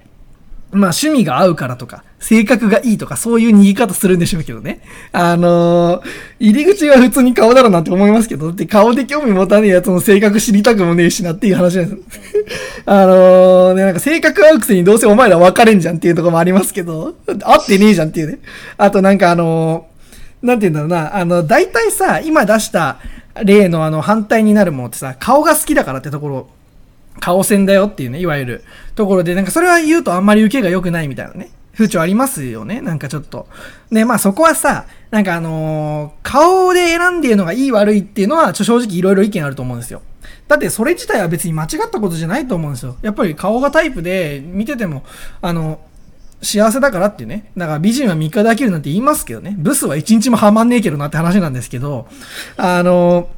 [0.72, 4.82] まあ趣味が合うからとか、性格がいいとか、そういう逃げ方するんでしょうけどね。
[5.12, 6.02] あのー
[6.38, 12.20] 入り口は普通に顔だろうなって思いますけど、だって顔で興味持たねえやつの性格知りたくもねえしなっていう話なんです。
[12.86, 18.38] あのーね、なんか性格合うくせにどうせお前ら別れんじゃんっていうとこもありますけど、合ってねえじゃんっていうね。
[18.76, 19.90] あとなんかあのー
[20.42, 22.96] なんて言うんだろうな、あの、大体さ、今出した
[23.44, 26.48] 例のあの反対になるものってさ、顔が好きだからってところ
[27.20, 33.46] 顔線だよっていうね、いわゆるところで、なんかそれは言うとあんまり受けが良くないみたいなね、風潮ありますよね、なんかちょっと。
[33.90, 40.02] で、まあそこはさ、なんかあのー顔で選んでるのがいい悪いっていうのは、ちょ正直いろいろ意見あると思うんですよ。
[40.48, 42.96] だってそれ自体は別に間違ったことじゃないと思うんですよ。
[43.02, 45.04] やっぱり顔がタイプで見てても、
[45.40, 45.80] あの、
[46.42, 47.52] 幸せだからってね。
[47.56, 49.54] だから美人は3日で飽きるなんて言いますけどね。
[49.58, 52.08] ブスは1日もハマんねえけどなって話なんですけど、
[52.56, 53.28] あの、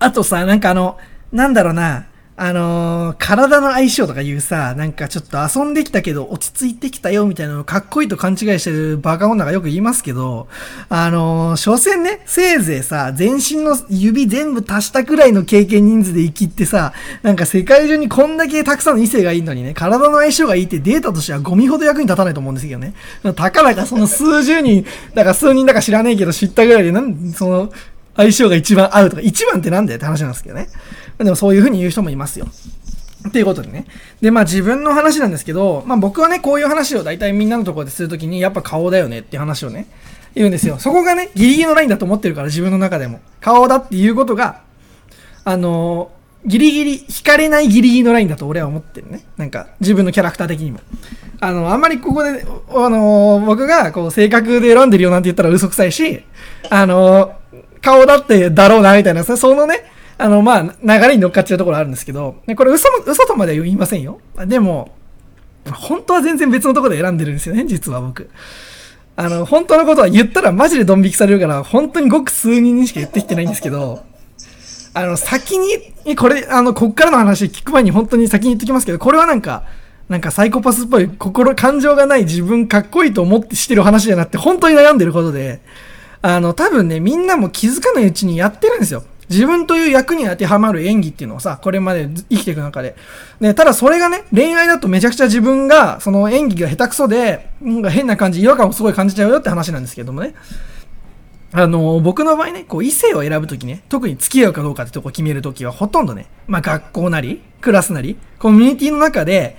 [0.00, 0.98] あとさ、なんかあの、
[1.32, 10.48] なんだろうな、あのー体の相性とかいうさ、なんかちょっと遊んできたけど落ち着いてきたよみたいなのかっこいいと勘違いしてるバカ女がよく言いますけど、
[10.88, 16.92] あのー所詮ね、せいぜいさ、全身の指全部足したくらいの経験人数で生きってさ、
[17.22, 22.94] なんか世界中にこんだけたくさんの異性がいるのにね、体の相性がいいってデータとしてはゴミほど役に立たないと思うんですけどね。
[23.22, 27.72] たかだかその数十人、だから数人だか知らねえけど知ったぐらいで、なんその、
[28.16, 30.68] 相性が一番合うとか、一番ってなんだよって話なんですけどね。
[31.18, 32.46] でもそういう風に言う人もいますよ。
[33.28, 33.86] っていうことでね。
[34.20, 39.86] で、まあ自分の話なんですけど、まあ僕はね、こういう話を大体みんなのところでするときに、やっぱ顔だよねっていう話をね、
[40.34, 40.78] 言うんですよ。
[40.78, 43.20] そこがね、ギリギリのラインだと思ってるから、自分の中でも。
[43.40, 44.60] 顔だっていうことが、
[45.44, 49.24] あのーギリギリ、惹かれないギリギリのラインだと俺は思ってるね。
[49.38, 50.80] なんか、自分のキャラクター的にも。
[51.40, 56.22] あの、あんまりここで、あのー僕が、こう、性格で選んでるよなんて言ったら嘘くさいし、
[56.68, 59.84] あのー顔だってだろうな、みたいな、そそのね、
[60.16, 64.20] あの、まあ、流れに乗っかっちゃうところあるんですけど、これ嘘も、嘘とまでは言いませんよ。
[64.46, 64.92] でも、
[65.72, 68.30] 本当は全然別のところで選んでるんですよね、実は僕。
[69.16, 74.04] あの、本当のことは言ったらマジでドン引きされるから、本当にごく数人にしか言ってきてないんですけど、
[74.92, 79.64] あの、先に、これ、あの、こっからの話聞く前に本当に先に言ってきますけど、これはなんか、
[80.08, 85.60] なんかサイコパスっぽい心、感情がない自分かっこいいと思ってしてる話じゃなくて、本当に悩んでることで、
[86.22, 89.02] あの、多分ね、みんなも気づかないうちにやってるんですよ。
[89.30, 92.96] 自分という役に当てはまる演技っていうのをさ、これまで生きていく中で。
[93.40, 100.34] ね、ただそれがね、恋愛だとめちゃくちゃ自分が、その演技が下手くそで、なんか変な感じ、違和感をすごい感じちゃうよって話なんですけどもね。
[101.52, 109.56] あの、僕の場合ね、こう、異性を選ぶときね、特に付き合うかどうかってとこ決めるときは、ほとんどね、まあ学校なり、クラスなり、コミュニティの中で、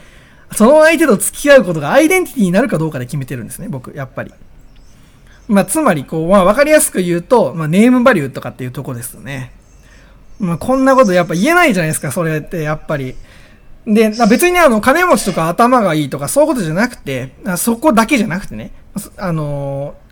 [0.55, 4.33] その相手と付き合うことがアイデンティティになるかどうかで決めてるんですね、僕、やっぱり。
[5.47, 9.51] まあ、つまり、こう、まあ、わかりやすく言うと、まあ、ネームバリューとかっていうとこですよね。
[10.39, 13.15] まあ、こんなことやっぱ言えないじゃないですか、それって、やっぱり。
[13.85, 18.71] で、別にね、あの、金持ちとか頭がいいとか、そういうことじゃなくて、そこだけじゃなくてね、
[19.17, 20.05] あのー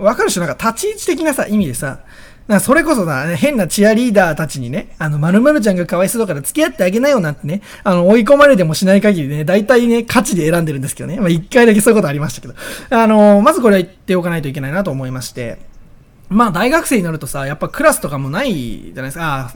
[0.00, 2.00] わかる人なんか立ち位置的なさ、意味でさ、
[2.50, 11.18] なそれこそな、変なチアリーダーたちにね、あの、〇〇ちゃんがかわいそうだから付き合ってあげなよなんてね、あの、追い込まれてもしない限りね、大体ね、価値で選んでるんですけどね。
[11.20, 12.54] まあ一回だけそういうことありましたけど。
[12.90, 15.58] あのまずこれは言っておかないといけないなと思いまして、
[16.28, 19.24] まあ大学生になるとさ、やっぱクラスとかもないじゃないですか。
[19.24, 19.54] ああ、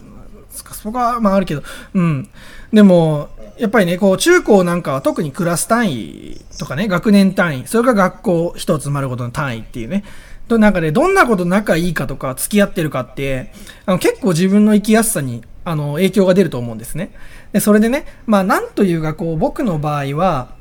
[0.51, 1.63] そっかそこはまああるけど、
[1.95, 2.29] うん。
[2.73, 3.29] でも、
[3.59, 10.05] やっぱりね、こう、中高なんかは特にクラス単位とかね、学年単位、それから学校一つ丸ごとの単位っていうね、
[10.49, 13.53] となんかね、どんなこと仲いいかとか、付き合ってるかって、
[13.87, 17.13] あの結構自分の生きやすさに、あの、影響が出ると思うんですね。
[17.53, 20.55] で、それでね、まあ、なんというか、こう、僕の場合は、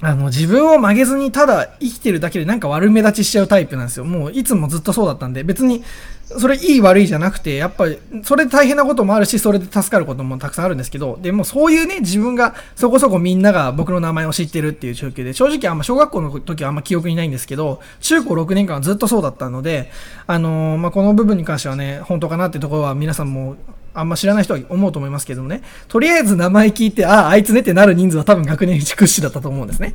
[0.00, 4.04] あの、自分を曲げずにただ生きてるだけでなんか悪目立ちしちゃうタイプなんですよ。
[4.04, 5.82] もういつもずっとそうだったんで、別に、
[6.26, 19.90] それいい悪いじゃなくて、やっぱり、それで大変なこともあるし、それで助かることもたくさんあるんですけど、でもそういうね、自分がそこそこみんなが僕の名前を知ってるっていう状況で、正直あんま小学校の時はあんま記憶にないんですけど、中高6年間はずっとそうだったので、
[20.26, 23.56] あのーまあ、この部分に関してはね、本当かなってところは皆さんも
[23.94, 29.94] あんま知らない人は思うと思いますけどもね、とりあえず名前聞いて、ああ、あいつねってなる人数は多分学年一屈指だったと思うんですね。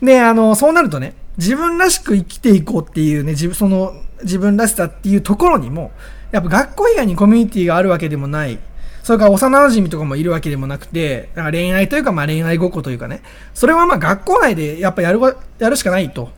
[0.00, 5.92] で、あの、そうなるとね、自分らしく生きていこうっていうね、自分、その、自分らしさっていうところにも、
[6.32, 8.58] やっぱ学校以外にコミュニティがあるわけでもない。
[9.02, 13.22] それから幼馴染とかもいるわけでもなくて、だから恋愛というか、まあ恋愛ごっこというかね、
[13.54, 15.20] それはまあ学校内でやっぱやる、
[15.58, 16.30] やるしかないと。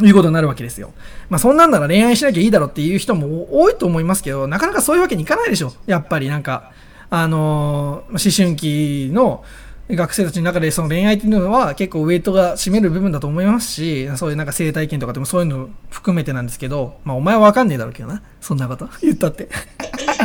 [0.00, 0.92] いうことになるわけですよ。
[1.28, 5.72] まあそんなんなら恋愛しなきゃいいだろっていう人も多いと思いますけど、なかなかそういうわけにいかないでしょ。
[5.86, 6.70] やっぱりなんか、
[7.10, 9.42] あのー思春期の
[9.90, 18.22] 学生たちの中でその恋愛っていうのは結構ウェイトが占める部分だと思いますし、そういうなんか生体験とかでもそういうの含めてなんですけど、まあお前はわかんねえだろうけどな。
[18.40, 19.48] そんなこと言ったって。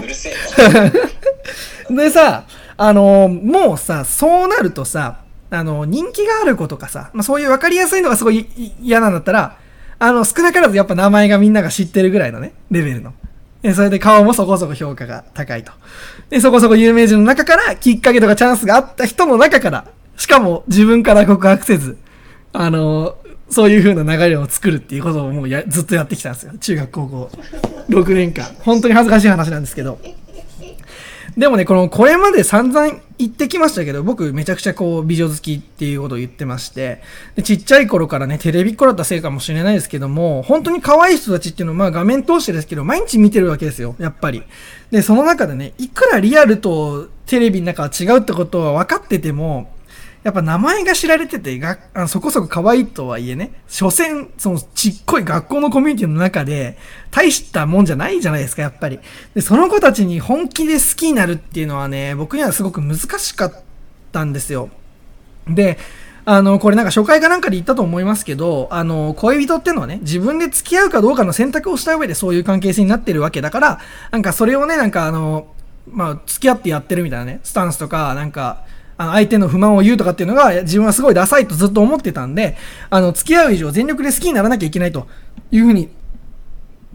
[0.04, 2.04] うるせえな。
[2.04, 2.45] でさ、
[2.76, 9.58] あのーもうさ、そうなるとさ、あのー人気がある子とかさ、まあそういう分かりやすいのがすごいい嫌なんだったら、
[9.99, 13.13] あの、少なからずやっぱ名前がみんなが知ってるぐらいのね、レベルの。
[13.62, 15.71] でそれで顔もそこそこ評価が高いと。
[16.34, 19.86] で、そこそこ有名人の中から、きっかけとかチャンスがあった人の中から、
[20.17, 21.96] しかも自分から告白せず、
[22.52, 26.54] あのーそういう風な流れを作るっていうことをもうずっとやってきたんですよ。
[26.58, 27.30] 中学高校
[27.89, 28.46] 6年間。
[28.63, 30.00] 本当に恥ずかしい話なんですけど。
[31.38, 37.02] でもね、この、これまで散々言ってきましたけど、僕めちゃくちゃこう、美女好きっていうことを言ってまして、
[37.36, 44.43] でちっちゃい頃からね、テレビっ子だったせいかもしれないですけども、本当に可愛い人たちっていうのは、まあ画面通してですけど、毎日見てるわけですよ、やっぱり。
[44.91, 49.74] で、その中でね、いくらリアルとテレビの中は違うってことは分かってても、
[50.24, 56.78] やっぱ名前が知られてて、があのそこそこ可愛いとはいえね、所詮、そのちっこい学校のコミュニティの中で、
[57.12, 59.00] 大したもんじゃないじゃないですか、やっぱり。
[59.34, 63.54] で、その子たちに本気で好きになるっていうのはね、僕にはすごく難しかっ
[64.12, 64.70] たんですよ。
[65.48, 65.78] で、
[66.26, 73.80] あの、これなんか初回かなんかで言ったと思いますけど、あの、恋人っていうのはね、自分で付き合うかどうかの選択をした上でそういう関係性になってるわけだから、
[74.12, 75.48] なんかそれをね、なんかあの、
[75.92, 78.64] まあ、付き合ってやってるみたいなね、スタンスとか、なんか、
[79.04, 82.58] あの、相手の不満を言うとかっていうのが、自分はすごいダサいとずっと思ってたんで、
[82.89, 85.08] あの、付き合う以上全力で好きにならなきゃいけないと
[85.52, 85.89] いうふうに、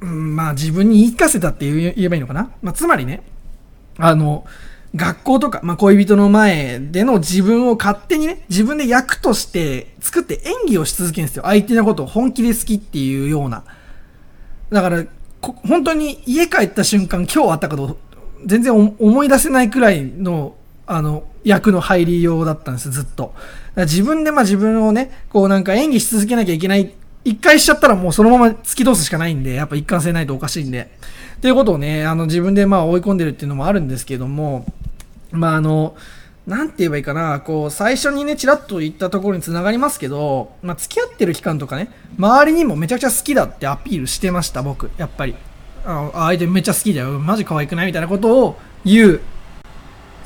[0.00, 2.50] うん、まあ自分に言い聞かせたって言えばいいのかな？
[2.62, 3.22] まあ、つまりね、
[3.98, 4.46] あの、
[4.94, 11.42] 学校とか、まあ、恋人の前での自分を勝手にね、自分で役として作って演技をし続けるんですよ。
[11.44, 13.64] 相手のことを本気で好きっていうような。
[14.70, 15.04] だから、
[15.42, 17.98] 本当に家帰った瞬間、今日あったこと、
[18.46, 20.54] 全然思い出せないくらいの、
[20.86, 23.34] あの、役の入りようだったんです、ずっと。
[23.76, 26.92] 自分でまあ自分をね、こうなんか演技し続けなきゃいけない。
[27.24, 30.90] 一回しちゃったらもうそのまま突き通すしかないんで、やっぱ一貫性ないとおかしいんで。
[31.36, 34.66] っていうことをね、あの自分でまあ追い込んでるっていうのもあるんですけども、
[35.30, 35.96] まああの、
[36.46, 45.34] なんて言えばいいかな、こう、最初にね、ちらっと言ったところに繋がりますけど、まあ、付き合ってる期間とかね、周りにもめちゃくちゃ好きだってアピールしてました、僕、やっぱり。
[45.84, 47.86] ああ相手めっちゃ好きだよ、マジ可愛くない？
[47.86, 49.20] みたいなことを言う。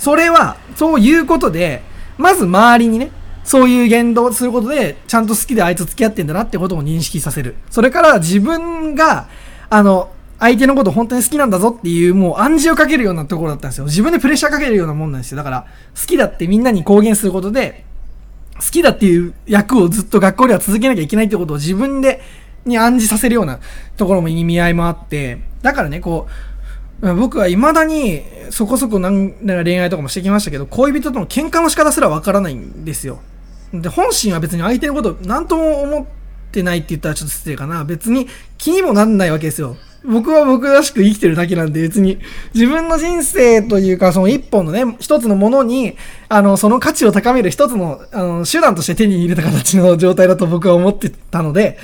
[0.02, 1.80] それは、そういうことで、
[2.18, 3.12] まず周りにね、
[3.44, 7.54] そういう言動をすることで、ちゃんと好きであいつ付き合ってんだなってことを認識させる。
[7.70, 9.28] それから自分が、
[9.70, 10.10] あの、
[10.40, 13.84] 相手のこと本当に好きなんだぞっていう、もう暗示をかけるようなところだったんですよ。
[13.84, 15.36] 自分でプレッシャーかけるようなもんなんですよ。
[15.36, 17.84] だから、好きだってみんなに公言することで、
[18.56, 22.20] 好きだっていう役をずっと学校では続けなきゃいけないってことを自分で、
[22.64, 23.60] に暗示させるような
[23.96, 26.51] ところも意味合いもあって、だからね、こう、
[27.02, 33.20] 僕は未だにそこそこなんなんか恋愛とかもしてきましたけど、恋人との喧嘩の仕方すらわからないんですよ。
[33.74, 36.06] で、本心は別に相手のこと何とも思っ
[36.52, 37.84] てないって言ったらちょっと失礼かな。
[37.84, 39.76] 別に気にもなんないわけですよ。
[40.04, 42.18] 僕は僕らしく生きてるだけなんで別に
[42.54, 45.96] 自分の人生というかその一本のね、一つのものに、
[46.28, 51.78] あの、その価値を高める一つの、あの、手段として手に入れた形の状態だと僕は思ってたので、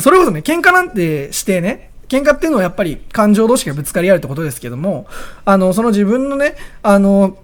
[0.00, 5.06] それこそね、喧嘩なんてしてね、喧嘩っていうのはやっぱり感情同士がぶつかり合うってことですけども、
[5.44, 7.38] あの、その自分のね、あの、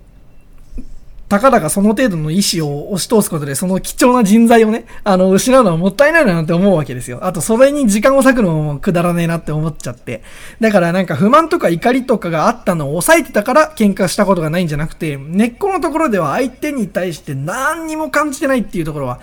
[1.28, 7.18] たかだかその程度の意思を押し通すことで、その貴重な人材をね、あの、失うのはもったいないなって思うわけですよ。
[7.22, 10.22] あと、それに時間を割くのもくだらねえなって思っちゃって。
[10.58, 19.20] だからなんか不満とか怒りとかがあったのを抑えてたから喧嘩したことがないんじゃなくて、根っこのところでは相手に対して何にも感じてないっていうところは、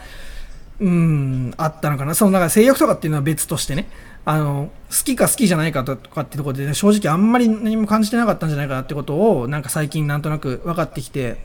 [0.79, 2.13] うん、あったのかな。
[2.13, 3.87] その、なんか性欲とかっていうのは別としてね。
[4.25, 11.37] あの、好きか好きじゃないかとかってところで、ね、正直あんまり何も感じてなかったんじゃないかなってことを、なんか最近なんとなく分かってきて、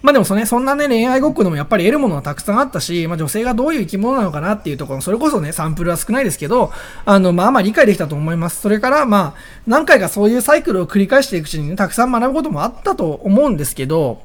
[0.00, 6.72] まあでもそ,、ね、そんなね、恋愛ごっこでもやっぱり得るものはたくさんあったし、まあ女性がどういう生き物なのかなっていうところ、それこそね、サンプルは少ないですけど、
[7.04, 8.60] あの、まあまあ理解できたと思います。
[8.60, 9.34] それからまあ、
[9.66, 14.22] 何回かそういうサイクルを繰り返していくうちにね、たくさん学ぶこともあったと思うんですけど、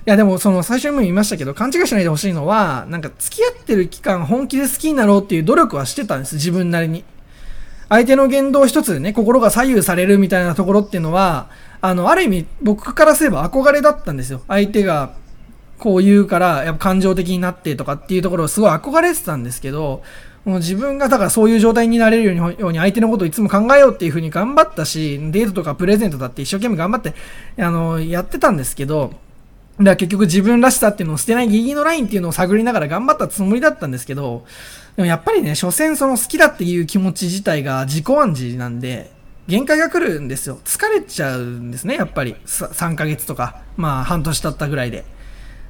[0.00, 7.04] いやでもその最初にも言いましたけど、勘違いしないでほしいのは、なんか付き合ってる期間本気で好きになろうっていう努力はしてたんです、自分なりに。
[7.90, 14.42] 相手の言動一つでね、心が左右されるみたいなところっていうのは、あの、ある意味僕からすれば憧れだったんですよ。
[14.48, 15.12] 相手が
[15.78, 20.02] こう言うから、やっぱ感情的になってとかっていうところをすごい憧れてたんですけど、
[20.44, 27.14] もう自分がだからそういう状態になれるようにように相手のことをいつも考えようっていうふうに頑張ったし、デートとかプレゼントだって一生懸命頑張って、
[27.58, 29.12] あの、やってたんですけど、
[29.80, 34.44] だから結局自分らしさっていうのを捨てないギリギリのラインっていうのを探りながら頑張ったつもりだったんですけど、
[34.96, 39.10] でもやっぱりね、所詮その好きだっていう気持ち自体が自己暗示なんで、
[39.48, 40.58] 限界が来るんですよ。
[40.64, 42.36] 疲れちゃうんですね、やっぱり。
[42.44, 45.04] 3ヶ月とか、まあ半年経ったぐらいで。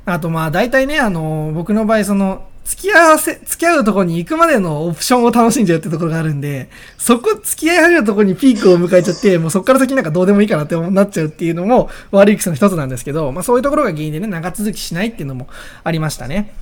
[0.06, 15.48] あとまあ大体ね、あの、僕の場合その、付き合わせ、付き合うとこに行くまでのオプションを楽しんじゃうってところがあるんで、そこ付き合い始めたとこにピークを迎えちゃって、もうそこから先なんかどうでもいいかなってなっちゃうっていうのも悪い癖の一つなんですけど、まあそういうところが原因でね、長続きしないっていうのも
[15.82, 16.54] ありましたね。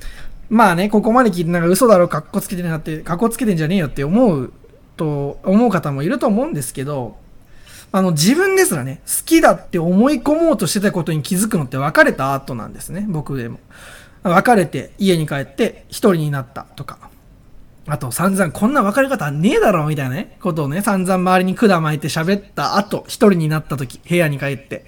[0.49, 4.51] まあね、ここまで聞いてなんか嘘だろ、かっこつけてなって、かっこつけてんじゃねえよって思う
[4.97, 7.17] と、思う方もいると思うんですけど、
[7.91, 13.59] あの、自分ですらね、好きだって思い込もうとしてたことに気づくのって別れた後なんですね、僕でも。
[14.23, 16.97] 別れて家に帰って一人になったとか。
[17.91, 24.85] あと散々こんな別れ方ねえだろみたいなね、ことをね、散々周りに管巻いて喋った後、一人になった時、部屋に帰って。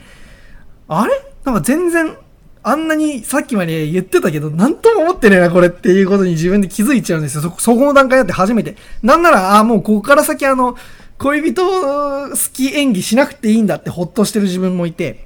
[0.88, 1.14] あれ？
[1.44, 2.16] なんか全然、
[2.62, 7.42] あんなにさっきまで言ってたけど、なんとも思ってねえな、これっていうことに自分で気づいちゃうんですよ。
[7.42, 8.76] そ、そこの段階だって初めて。
[9.02, 10.76] なんなら、あ、もうここから先あの、
[11.18, 15.26] 恋人好き演技しなくていいんだってほっとしてる自分もいて。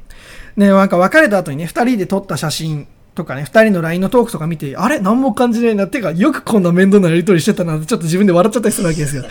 [0.56, 5.00] ね、なんか別れた後にね、二人で撮った写真とかね、二人の LINE のトークとか見て、あれ？
[5.00, 5.86] 何も感じないな。
[5.86, 9.24] ってか、よくこんな面倒なやりとりしてたなって、ちょっと自分で笑っちゃったりするわけですよ。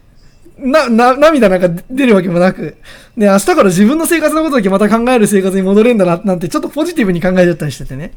[0.58, 2.76] な、な、涙なんか出るわけもなく。
[3.16, 8.12] で、明日から自分の生活のことだけまた考える生活に戻れるんだな、なんて、ちょっとポジティブに考えちゃったりしててね。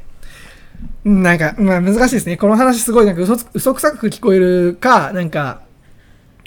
[1.05, 2.38] なんか、まあ難しいですね。
[2.38, 5.61] この話すごいなんか嘘嘘くさく聞こえるか、なんか、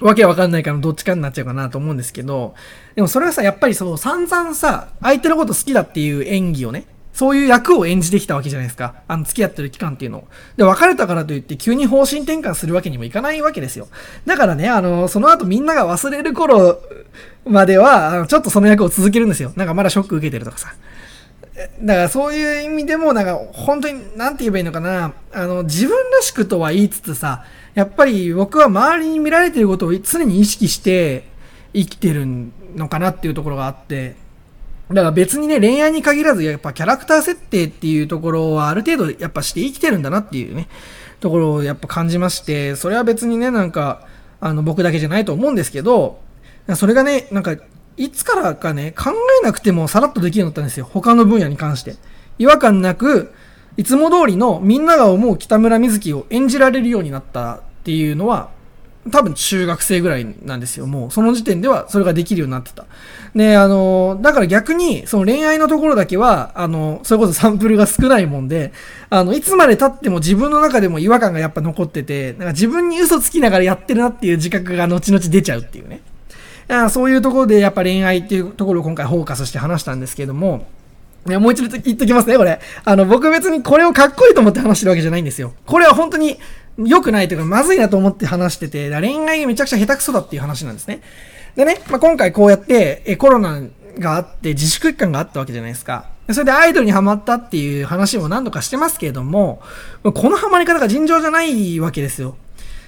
[0.03, 2.55] わけわかんないかのどっちかになっちゃうかなと思うんですけど、
[2.95, 6.85] でもそれはさ、やっぱりそう、散々さ、相手のこと好きだっていう演技をね、
[7.17, 8.97] そういう役を演じてきたわけじゃないですか。
[9.09, 10.29] あの、付き合ってる期間っていうのを。
[10.59, 13.89] で、別れたからといって急に方針転換するわけにもいかないわけですよ。
[14.27, 16.79] だからね、あの、その後みんなが忘れる頃
[17.47, 19.51] までは、ちょっとその役を続けるんですよ。
[19.57, 20.75] なんかまだショック受けてるとかさ。
[21.81, 25.15] だからそういう意味でも、なんか本当に、なんて言えばいいのかな。
[25.33, 31.25] あの、自分らしくとは言いつつさ、やっぱり僕は周りに見られてることを常に意識して
[31.73, 32.27] 生きてる
[32.75, 34.26] のかなっていうところがあって、
[34.89, 40.69] だから別にね、恋愛に限らず、やっぱキャラクター設定っていうところはある程度やっぱして生きてるんだなっていうね、
[41.19, 44.07] ところをやっぱ感じまして、それは別にね、なんか、
[44.41, 46.21] あの、僕だけじゃないと思うんですけど、
[46.75, 47.57] それがね、なんか、
[47.97, 49.11] いつからかね、考
[49.43, 50.87] えなくてもさらっとできるようになったんですよ。
[50.89, 51.97] 他の分野に関して。
[52.39, 53.33] 違和感なく、
[53.77, 58.51] いつも通りのみんなが思う北村瑞希を演じられるようになったっていうのは、
[59.11, 60.87] 多分中学生ぐらいなんですよ。
[60.87, 62.85] もう、その時点ではそれができるようになってた。
[63.35, 68.73] で、あの、だから逆に、その恋愛のところだけは、あの、それこそサンプルが少ないもんで、
[69.11, 76.01] あの、いつまで経っても自分の中でも違和感がやっぱ残ってて、なんか自分に嘘つきながらやってるなっていう自覚が後々出ちゃうっていうね。
[76.91, 80.67] そういうところでやっぱ恋愛っていうところを今回フォーカスして話したんですけども、
[81.29, 82.61] いや、もう一度言っときますね、これ。
[82.85, 85.55] あの、僕別にこれをかっこいいと思って話してるわけじゃないんですよ。
[85.67, 86.39] これは本当に、
[86.79, 91.01] 良くないというか、まずいなと思って話してて、恋愛がめちゃくちゃ下手くそだっていう話なんですね。
[91.55, 93.63] でね、まあ、今回こうやって、え、コロナ
[93.99, 96.07] があって自粛期間があったわけじゃないですか。
[96.31, 99.63] それでアイドルにハマったっていう話も何度かしてますけれども、
[100.03, 102.37] このハマり方が尋常じゃないわけですよ。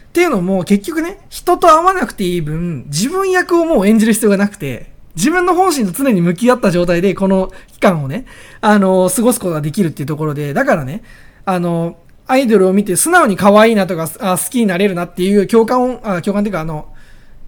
[0.08, 8.26] っていうのも、結局ね、人と会わなくていい分、自分役をもう演じる必要がなくて、自分の本心と常に向き合った状態で、この期間をね、
[8.60, 11.02] あの、過ごすことができるっていうところで、だからね、
[11.44, 11.98] あの、
[12.28, 16.88] アイドルを見て素直に可愛いなとか、あ好きになれるなっていう共感を、あ共感っていうか、あの、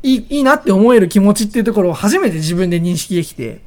[0.02, 3.60] いい、いいなって思える気持ちっていうところを初めて自分で認識できて、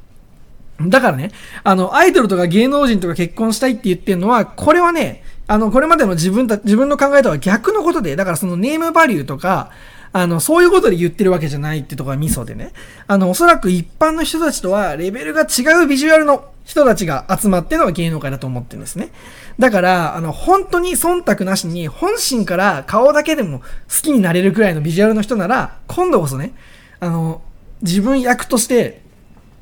[0.80, 1.30] だからね、
[1.62, 9.70] あの、アイドルとか芸能人とか結婚したいって言ってるのは、これはね、あの、これまでの自分た、自分の考えとは逆のことで、だからそのネームバリューとか、
[10.12, 12.72] あの、そういうことで言ってるわけじゃないってとこがミソでね。
[13.06, 19.10] あの、おそらく一般の人たちとはレベルが違うビジュアルの人たちが集まってのが芸能界だと思ってるんですね。
[19.58, 23.66] だから、あの、本当に忖度なしに、本心から顔だけでも好
[24.02, 26.54] きになれるくらいのビジュアルの人なら、今度こそね、
[27.00, 27.42] あの、
[27.82, 29.02] 自分役として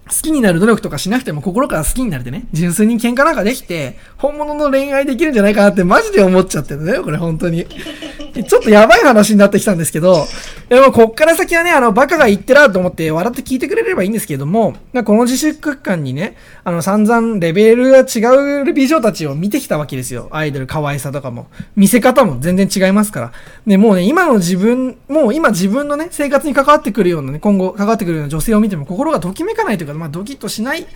[0.09, 7.66] 好きになる努力とかしなくても心から好きになれてね、純粋に喧嘩なんかできて、本物の恋愛できるんじゃないかなってマジで思っちゃってるね、これ本当に。
[8.46, 10.26] ちょっとやばい話になってきたんですけど、
[10.68, 14.74] でもこっから先はね、あの、バカが言ってらと思って笑って聞いてくれればいいんですけども、
[15.05, 20.28] この自粛区間にね、あの、散々レベルが違う美女たちを見てきたわけですよ。
[20.30, 21.46] アイドル可愛さとかも。
[21.76, 23.32] 見せ方も全然違いますから。
[23.66, 30.86] で、もうね、今の自分、もう今自分のね、生活に関わってくるようなね、今後関わってくるような女性を見ても心がときめかないというか、まあ、ドキッとしない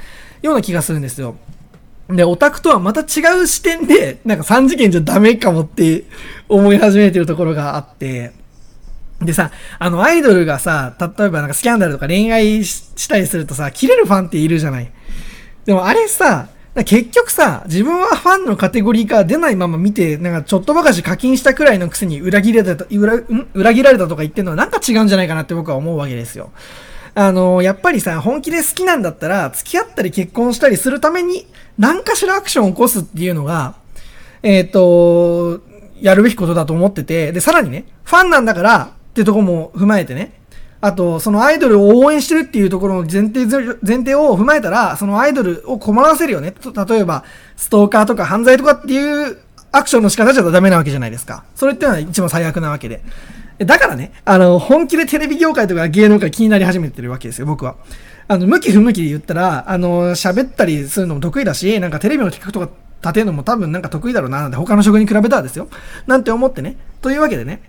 [0.43, 1.37] ような気がするんですよ。
[2.09, 6.05] で、オタクとはまた違う視点で、なんか3次元じゃダメかもって
[6.49, 8.33] 思い始めてるところがあって、
[9.21, 14.93] でさ、あの、アイドルがさ、例えばなんかスキャンダルとか恋愛したりするとさ、切れるファンっているじゃない。
[15.65, 16.49] でもあれさ、
[16.85, 23.15] 結局さ、自分はファンのカテゴリーから出ないまま見て、なんかちょっとばかし課金したくらいのくせに裏切られた、裏
[23.55, 26.53] 裏切られたとか言ってるのはなんか違うんじゃないかなって僕は思うわけですよ。
[27.19, 31.47] あの、やっぱりさ、本気で好きなんだったら、付き合ったり結婚したりするために、
[31.79, 33.75] 何かしらアクションを起こすっていうのが、
[34.43, 35.63] えっ、と、
[35.99, 40.35] やるべきことだと思ってて、で、さらにね、ファンなんだからってとこも踏まえてね、
[40.83, 46.53] あと、そのアイドルを応援してるっていうところの前提、前提を踏まえたら、そのアイドルを困らせるよね。
[46.87, 47.25] 例えば、
[47.57, 49.39] ストーカーとか犯罪とかっていう
[49.73, 51.45] アクションの仕方じゃダメなわけじゃないですか。
[51.55, 53.03] それっていうのは一番最悪なわけで。
[53.59, 57.77] だからね、あの、本気でテレビ業界とか芸能界気になり始めてるわけですよ、僕は。
[58.29, 65.69] あの、向き不向きで言ったら、あの、喋ったりするのも得意だし、なんかテレビの企画とか立てるのも多分なんか得意だろうな、なんて他の職に比べたらですよ。
[66.07, 66.77] なんて思ってね。
[67.01, 67.63] というわけでね、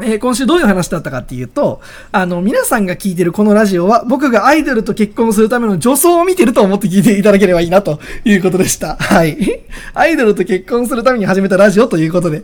[0.00, 1.80] えー、今週どういう話だったかっていうと、
[2.12, 8.96] あの、皆さんが聞いてるこのラジオは、僕がアイドルと結婚するための女装を見てると思って聞いていただければいいなということでした。
[8.96, 9.64] はい。
[9.94, 12.42] アイドルと結婚するために始めたラジオということで、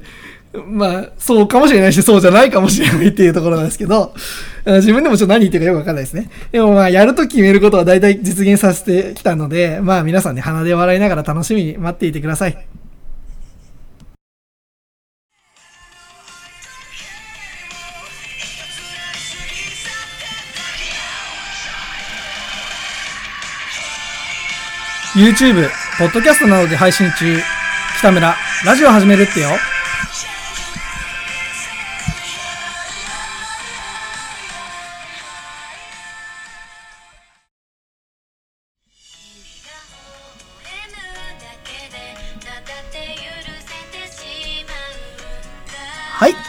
[0.67, 4.15] まあ、そうかもしれないし、そうじゃないかもしれないっていうところなんですけど、
[4.67, 6.31] 自分でもちょっと何言ってるかよくわかんないですね。
[6.51, 12.67] でもまあ、やると決めることは大体実現させてきたので、まあ皆さんね、鼻で笑いながら楽しみに待っていてください。
[25.15, 27.39] YouTube、ポッドキャストなどで配信中。
[27.99, 28.35] 北村、
[28.65, 29.51] ラジオ始めるってよ。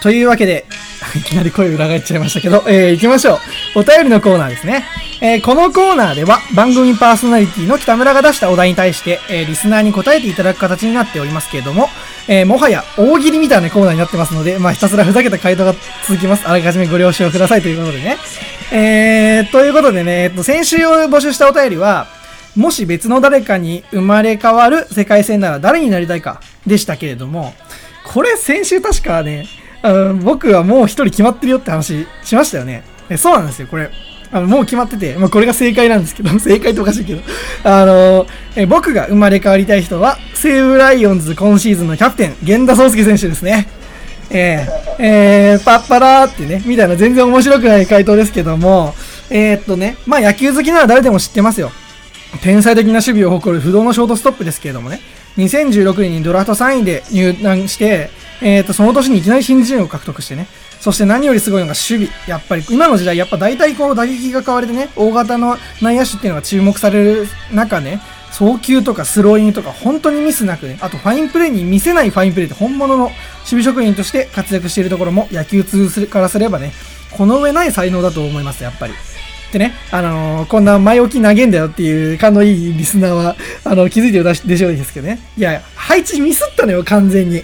[0.04, 0.66] というわけで、
[1.16, 3.40] いきなり声裏返っちゃいましたけど、えー、行きましょ
[3.76, 3.80] う。
[3.80, 4.84] お便りのコーナーですね。
[5.22, 11.90] えー、このコーナーでは番組パーソナリティの北村が出したお題に対して、えー、リスナーに答えていただく形になっておりますけれども、
[12.28, 15.74] えー、もはや大喜利みたいなコーナーになってますので、まあ、ひたすらふざけた回答が
[16.06, 16.46] 続きます。
[16.46, 18.18] あらかじめご了承くださいということでね。
[18.74, 22.08] えー、ということでね、えっと、先週を募集したお便りは、
[22.58, 27.54] もし別の誰かに生まれ変わる世界線なら誰になりたいかでしたけれども、
[28.04, 29.48] これ先週確かね、
[30.24, 32.84] 僕はもう一人決まってるよって話しましたよね。
[33.10, 33.90] えそうなんですよ、これ。
[34.32, 37.22] あの、もう決まってて、まあ、これが正解なんですけど、 正解っておかしいけど、
[37.64, 38.26] あの、
[38.56, 43.68] え僕が生まれ変わりたい人は、西武ライオンズ今シーズンのキャプテン、源田壮介選手ですね。
[44.32, 48.96] えー、えー、パッパラーってね、みたいな全然面白くない回答ですけども、
[49.30, 51.72] えー、っとね、まあ野球好きなら誰でも知ってますよ。
[52.42, 55.02] 天才的な守備を誇る不動のショートストップですけれどもね、
[55.38, 58.10] 2016年にドラフト3位で入団して、
[58.44, 60.48] えー、と、その年にいきなり新人を獲得してね、
[60.80, 62.28] そして何よりすごいのが守備。
[62.28, 73.16] やっぱり今の時代、やっぱ大体こう打撃が変わりでね、大型の内野手っていうのが注目される中ね、送球とかスローインとか本当にミスなくね、あとファインプレーに見せないファインプレーって本物の守
[73.46, 76.74] 備職人として活躍しているところも野球通するからすればね、
[77.12, 78.94] この上ない才能だと思います、やっぱり。
[79.54, 85.20] でね、あのー、こんな前置き投げんだよっていう勘のいいリスナーは、あの、気づいてるでしょうですけどね。
[85.38, 87.44] いや、配置ミスったのよ、完全に。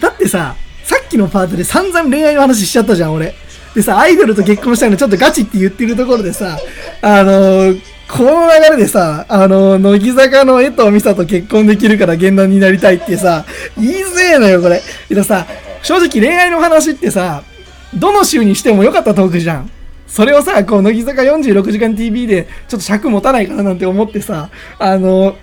[0.00, 3.34] だってさ、さっきのパートで散々恋愛の話しちゃったじゃん、俺。
[3.74, 6.58] でさ、アイドルと結婚したいのちょっとガチって言ってるところでさ、
[7.02, 13.44] あのー、この流れでさ、あのー、乃木坂の江藤美沙と結婚できるから現段になりたいってさ、
[13.76, 14.82] 言いづえのよ、これ。
[15.08, 15.46] けどさ、
[15.82, 17.44] 正直恋愛の話ってさ、
[17.94, 19.70] どの週にしてもよかったトークじゃん。
[20.08, 25.36] それをさ、こう、乃木坂46時間 TV で、ちょっと尺持たないかななんて思ってさ、あのー、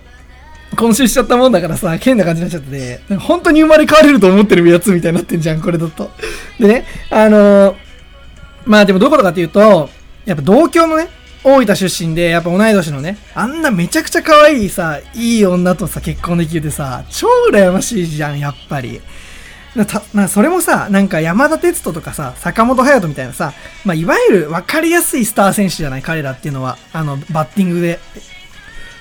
[0.78, 6.12] 今週しちゃったもんだからさ、変な感じになっちゃってて、本当に生まれ変われると思ってるやつみたいになってんじゃん、これだと。
[6.60, 7.76] でね、あのー、
[8.66, 9.90] まあでもどころかっていうと、
[10.26, 11.10] やっぱ同郷のね、
[11.44, 19.02] 大分出身で、やっぱ同い年のね、あんなめちゃくちゃ可愛いさ、いい女とさ、結婚できるってさ、超羨ましいじゃん、やっぱり。
[19.88, 23.54] たまあ、それもさ、なんか山田哲人とかさ、坂本勇人みたいなさ、
[23.86, 26.78] まあ、いわゆる分かりやすいスター選手じゃない、彼らっていうのは。
[26.94, 28.00] あの、バッティングで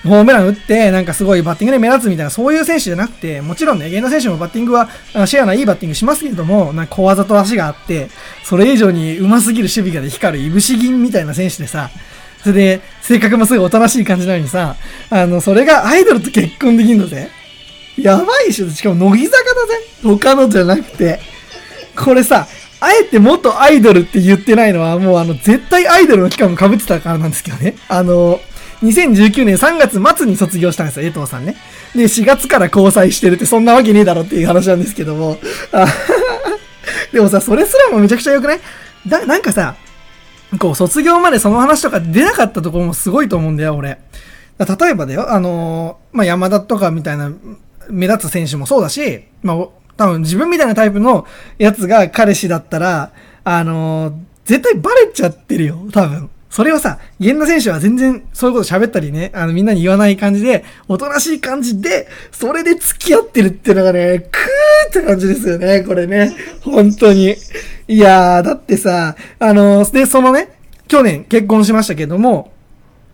[0.07, 4.89] ホームラン打って、なんかすごいバッティングで目立つみたいな、そういう選手じゃなくて、もちろんね、源田選手もバッティングは、
[5.25, 8.09] シェアないいバッティングしますけれども、なんか小技と足があって、
[8.43, 11.91] それ以上に上手すぎる守備がで光るいぶし銀みたいな選手でさ、
[12.41, 14.75] それで、性格もすごいおとなしい感じなのにさ、
[15.09, 17.29] あの、それがアイドルと結婚できるのぜ。
[17.97, 18.69] やばいでしょ。
[18.69, 19.73] しかも乃木坂だぜ。
[20.03, 21.19] 他のじゃなくて。
[21.95, 22.47] これさ、
[22.79, 27.75] あえて元アイドルって言ってないのは、もうあの、絶対アイドルの期間も被ってたからなんですけどね。
[27.87, 28.39] あの、
[28.81, 31.55] 2019年3月末に卒業したんですよ、江藤さんね。
[31.95, 35.37] で、4月から交際してるってそんなわけねえだろっていう話なんですけども。
[37.11, 38.59] でもさ、それすらもめちゃくちゃ良くない？
[39.07, 39.75] だ、なんかさ、
[40.59, 43.97] こう、卒業までその話とか出なかったところもすごいと思うんだよ、俺。
[44.59, 47.31] 例えばだよ、あのー、まあ、山田とかみたいな
[47.89, 49.57] 目立つ選手もそうだし、まあ、
[49.97, 51.25] 多分自分みたいなタイプの
[51.57, 53.11] やつが彼氏だったら、
[53.43, 54.13] あのー、
[54.45, 56.29] 絶対バレちゃってるよ、多分。
[56.49, 66.35] それをさ、源田選手は全然そういうこと喋ったりね、あのみんなに言わない感じで、おとなしい感じで、それで付き合ってるっていうのがね、クーって感じですよね、これね。
[66.61, 67.35] 本当に。
[67.87, 72.51] いやー、だってさ、あので、そのね、去年結婚しましたけども、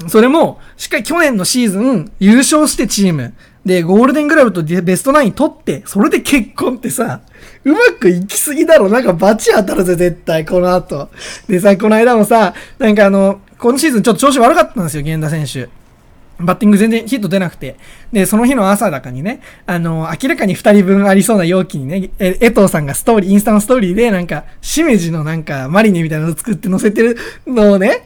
[0.08, 3.34] それも、しっかり去年のシーズン優勝してチーム、
[3.66, 7.22] で、ゴールデングラブとベストナイン取って、それで結婚ってさ、
[7.64, 8.90] うまくいきすぎだろ。
[8.90, 11.10] なんかバチ当たるぜ、絶対、この後。
[11.48, 15.70] でさ、この間もさ、なんかあの、今シーズンちょっと調子悪かったんですよ、源田選手。
[16.40, 17.78] バッティング全然ヒット出なくて。
[18.12, 28.06] で、その日の朝だかにね、あの、明らかに二人分ありそうな容器にね、え、江藤さんがストーリー、インスタのストーリーで、なんか、しめじのなんか、マリネみたいなのを作って載せてるのをね、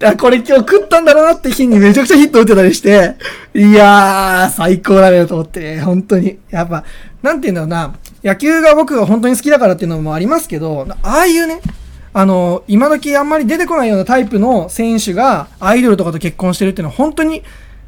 [0.00, 3.16] あ、これ今日食ったんだろうなって日にめちゃくちゃヒット打ってたりして、
[3.54, 6.38] いやー、最高だねと思って、本当に。
[6.50, 6.84] やっぱ、
[7.22, 11.60] なんて言うんだろうな、野球が僕が本当に好きだからっていうのもありますけど、ああいうね、
[12.12, 17.42] あの、今時あんまり出てこないようなタイプの選手がアイドルとかと結婚してるっていうのは本当に、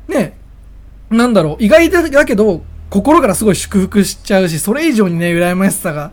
[0.08, 0.36] ね、
[1.10, 6.10] なんだろう、意外だけど、心からすごい祝福しちゃうし、それ以上にね、羨ましさが、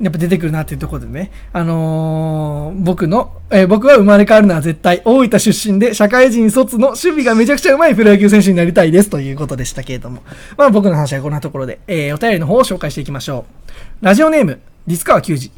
[0.00, 10.22] やっぱ出てくるなっていうところでね、あのー、僕の、えー、僕は生まれ変わるのは絶対、大分出身で、社会人卒の守備がめちゃくちゃ上手いプロ野球選手になりたいですということでしたけれども、
[10.58, 13.46] まあ僕の話はこんなところで、えー、お便りの方を紹介していきましょ
[14.02, 14.04] う。
[14.04, 15.50] ラジオネーム、ディスカワ球児。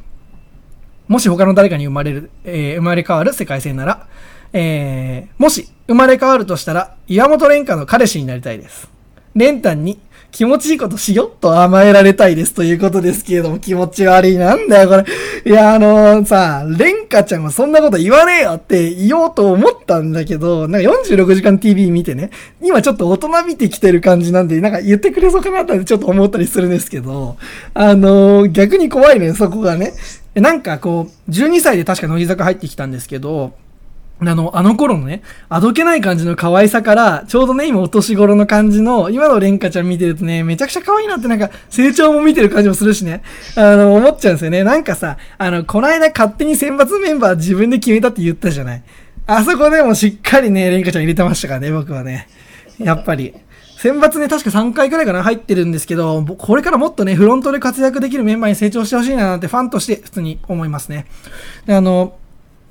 [1.08, 4.06] もし他の誰かに生まれる、えー、生まれ変わる世界線なら、
[4.52, 8.88] えー、もし生まれ変わるとしたら、岩本蓮華の彼氏になりたいです。
[9.34, 10.00] 蓮ンに
[10.30, 14.36] 気持ちいいことしよっと甘えられたいですということですけれども、気持ち悪い。
[14.36, 15.04] なんだよ、これ。
[15.50, 27.36] いや、あのー、さ、レンカちゃんはそんなこと言わねえよって言おうと思ったんだけど、なんか46時間 TV 見てね、今ちょっと大人見てきてる感じなんで、なんか言ってくれそうかなってちょっと思ったりするんですけど、
[27.74, 29.94] あのー、逆に怖いね、そこがね。
[30.34, 33.54] なんかこう、12歳で確か乃木坂入ってきたんですけど、
[34.20, 43.22] あの、あの頃のね、あどけない感じの可愛さから、ちょうどね、今お年頃の感じの、今のレンカちゃん見てるとね、めちゃくちゃ可愛いなってなんか、成長も見てる感じもするしね、
[43.56, 44.64] あの、思っちゃうんですよね。
[44.64, 48.82] なんかさ、あの、この間勝手に選抜メンバー自分で決めたって言ったじゃない。
[49.26, 52.28] あそこでもしっかりね、レンカちゃん入れてましたからね、僕はね。
[52.78, 53.34] やっぱり。
[53.78, 61.06] 選抜ね、確か3回くらいかな、入ってるんですけど、これからもっとね、フロントで活躍できるメンバーに成長してほしいななんてファンとして普通に思いますね。
[61.64, 62.17] で、あの、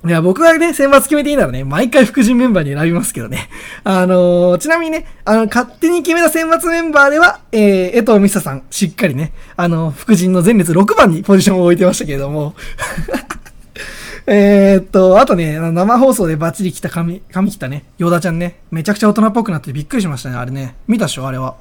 [0.06, 3.50] いや、僕がね、選抜決めていいならね、毎回副陣メンバーに選びますけどね。
[3.84, 12.54] あのー、ちなみにね、あの、勝手に決めた選抜メンバーでは、えー、江藤美沙さん、しっかりね、あの、副陣の前列6番にポジションを置いてましたけれども。
[14.28, 20.76] えっと、あとね、生放送でバッチリ来た髪、髪切ったね、ヨダちゃんね、めちゃくちゃ大人っぽくなってびっくりしましたね、あれね。
[20.88, 21.56] 見たっしょ、あれは。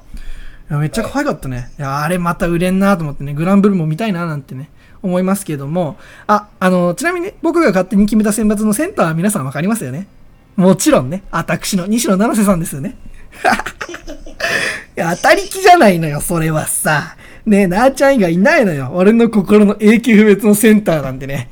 [0.69, 1.71] めっちゃ可愛かったね。
[1.79, 4.69] いや、あれまた売れんなと思ってね、グランブルも見たいななんてね、
[5.07, 5.97] 思いますけども、
[6.27, 10.07] あ、あの、ちなみにね、僕が勝手に決めた選抜のセンターは皆さんわかりますよね
[10.55, 12.97] もちろんね、私の西野七瀬さんですよね。
[14.97, 17.15] いや、当たり気じゃないのよ、それはさ。
[17.45, 18.91] ねえ、なーちゃん以外いないのよ。
[18.93, 21.49] 俺の心の永久不滅のセンターなんてね。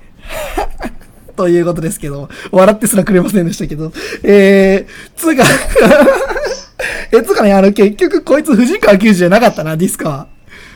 [1.38, 3.94] ということですけど、笑ってすらくれませんでしたけど、
[4.24, 5.44] えー、つうか
[7.12, 10.28] え、つうかね、あの、結局こいつ藤川球児じゃなかったな、ディスカは。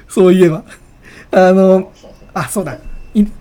[0.07, 0.63] そういえば。
[1.31, 1.91] あの、
[2.39, 2.77] あ、そうだ。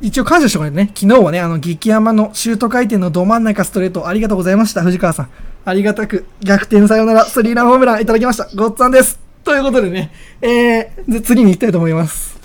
[0.01, 0.93] 一応感謝しておかないとね。
[0.95, 5.31] 昨日はね、あの、激山のシュート回転のど真ん中ストレートありがとうございました、藤川さん。
[5.65, 8.49] ありがたく逆転サヨナラスリーランホームランいただきました。
[8.55, 9.21] ごっつぁんです。
[9.45, 12.39] ということでね、えー、次に行きたいと思います。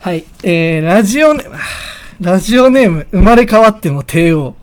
[0.00, 1.56] はい、えー、ラジオネーム、
[2.20, 4.54] ラジオネーム、生まれ変わっても帝王。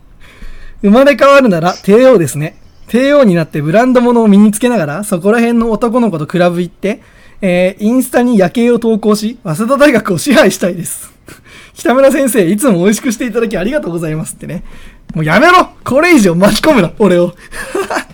[0.82, 2.56] 生まれ変わるなら帝王ですね。
[2.88, 7.00] 帝王になってブランド物を身につけながら、そこら辺の男の子とクラブ行って、
[7.40, 11.12] えー、インスタに夜景を投稿し、早稲田大学を支配したいです。
[11.74, 14.64] 北村先生、いつも美味しくしていただきありがとうございますってね。
[15.14, 17.34] もうやめろこれ以上巻き込むな、俺を。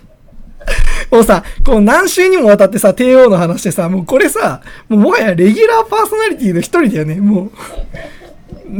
[1.10, 7.50] もうさ、こう何週にもわたってさ、帝王の話でさ、もうこれさ、もうもはやレギュラーパーソナリティの一人だよね、もう。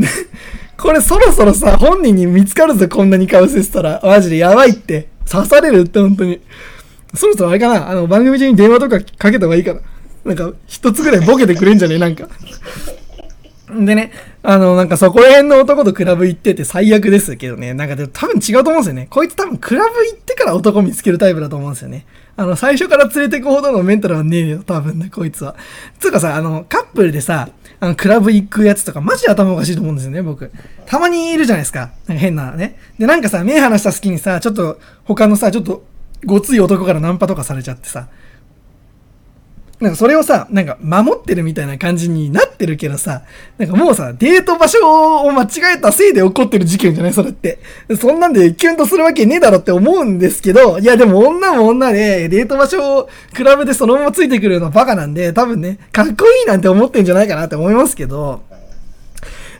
[0.76, 4.00] これそろそろさ、本人に見つかるぞ、こんなにかぶせてたら。
[4.02, 5.08] マジでやばいって。
[5.30, 6.40] 刺されるって、本当に。
[7.14, 9.80] そろそろあれかなあの、番組中に電話とかかけた方がいいかな。
[10.24, 11.96] なんか、一つぐらいボケてくれんじゃね？
[11.96, 12.28] え なんか。
[13.70, 14.12] でね、
[14.42, 19.06] あの、なんかそこら辺の男とクラブ行ってて最悪ですけどね、なんかでも多分違うと思うんですよね。
[19.10, 22.06] こいつ多分クラブ行ってから男見つけるタイプだと思うんですよね。
[22.36, 25.56] あの、最初から連れてくほどのメンタルはねえよ、多分ね、こいつは。
[25.98, 27.48] つうかさ、あの、カップルでさ、
[27.80, 30.50] あの、クラブ行くやつとか、マジで頭おかしいと思うんですよね、僕。
[30.86, 31.90] たまにいるじゃないですか。
[32.06, 32.76] なんか変なね。
[32.98, 35.84] で、なんかさ、目離した隙にさ、ちょっと、他のさ、ちょっと、
[36.24, 38.08] ごつい男からナンパとかされちゃってさ、
[39.84, 43.22] なんかそれをさ、なんか守ってるみたいな感じになってるけどさ、
[43.58, 44.78] なんかもうさ、デート場所
[45.20, 47.12] を間違えたせいで起こってる事件じゃない？
[47.12, 47.58] それって。
[48.00, 58.42] そんなんでキュンとするわけねえだろって思うんですけど、いやでも女も女で、デート場所を比べてそのままついてくるのバカなんで、多分ね、かっこいいなんて思ってんじゃないかなって思いますけど、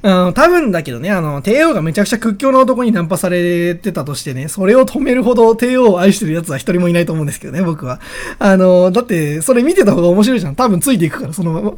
[0.05, 8.01] うん、多分だけどね、あの、帝王がめちゃくちゃ屈強な男にナンパされてたとしてね、それを止めるほど帝王を愛してる奴は一人もいないと思うんですけどね、僕は。
[8.39, 10.57] あの、だって、それ見てた方が面白いじゃん。
[10.57, 11.71] 多分ついていくから、そのまま。
[11.73, 11.75] っ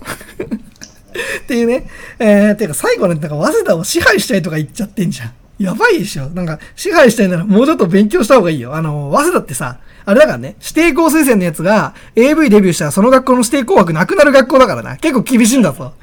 [1.47, 1.89] ていうね。
[2.19, 5.31] えー、てか最後ね、なんか、早稲田を支配したいとか言っちゃってんじゃん。
[5.61, 6.29] やばいでしょ。
[6.31, 8.75] なんか、支配したいならもうちょっと勉強した方がいいよ。
[8.75, 14.97] あの、早稲田ってさ、あれだからね、指定校推薦のやつが AV デビューしたらその学校の指定校枠なくなる学校だからな。
[14.99, 15.95] 結構厳しいんだぞ。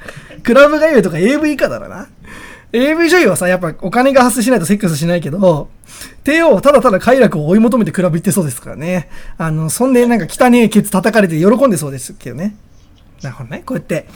[0.44, 2.08] クラブがゆとか AV 以下だろな。
[2.72, 5.68] AV 女優はさ、やっぱお金が発生しないとセックスしないけど、
[6.24, 9.08] 帝王はただただ快楽を追い求めてクラブ行ってそうですからね。
[9.38, 12.56] あの、そんでなんか汚ねえケツ叩かれて喜んでそうですけどね。
[13.22, 13.62] なるほどね。
[13.64, 14.06] こうやって、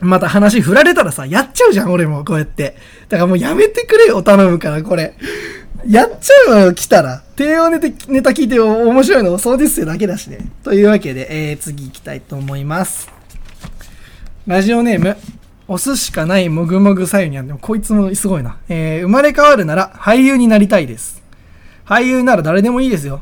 [0.00, 2.76] また話振られたらさ、やっちゃうじゃん、俺も、こうやって。
[3.08, 5.14] だからもうやめてくれよ、頼むから、これ。
[5.88, 7.22] やっちゃうよ、来たら。
[7.36, 7.78] 帝王ネ
[8.08, 10.40] ネタ聞いて面白いのそうですよだけだしね。
[10.62, 13.08] というわけで、えー、次行きたいと思います。
[14.46, 15.16] ラジオネーム、
[15.68, 17.46] 押すしかないもぐもぐさゆにゃん。
[17.46, 18.56] でもこいつもすごいな。
[18.70, 21.22] えー、生まれ変わるなら俳優になりたいです。
[21.84, 23.20] 俳優なら誰でもいいですよ。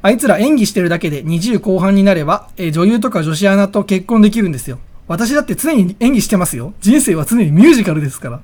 [0.00, 4.78] あいつら演技してるだけで20後半になれば、えー、女優とか女子アナと結婚できるんですよ。
[5.06, 6.72] 私だって常に演技してますよ。
[6.80, 8.40] 人生は常にミュージカルですから。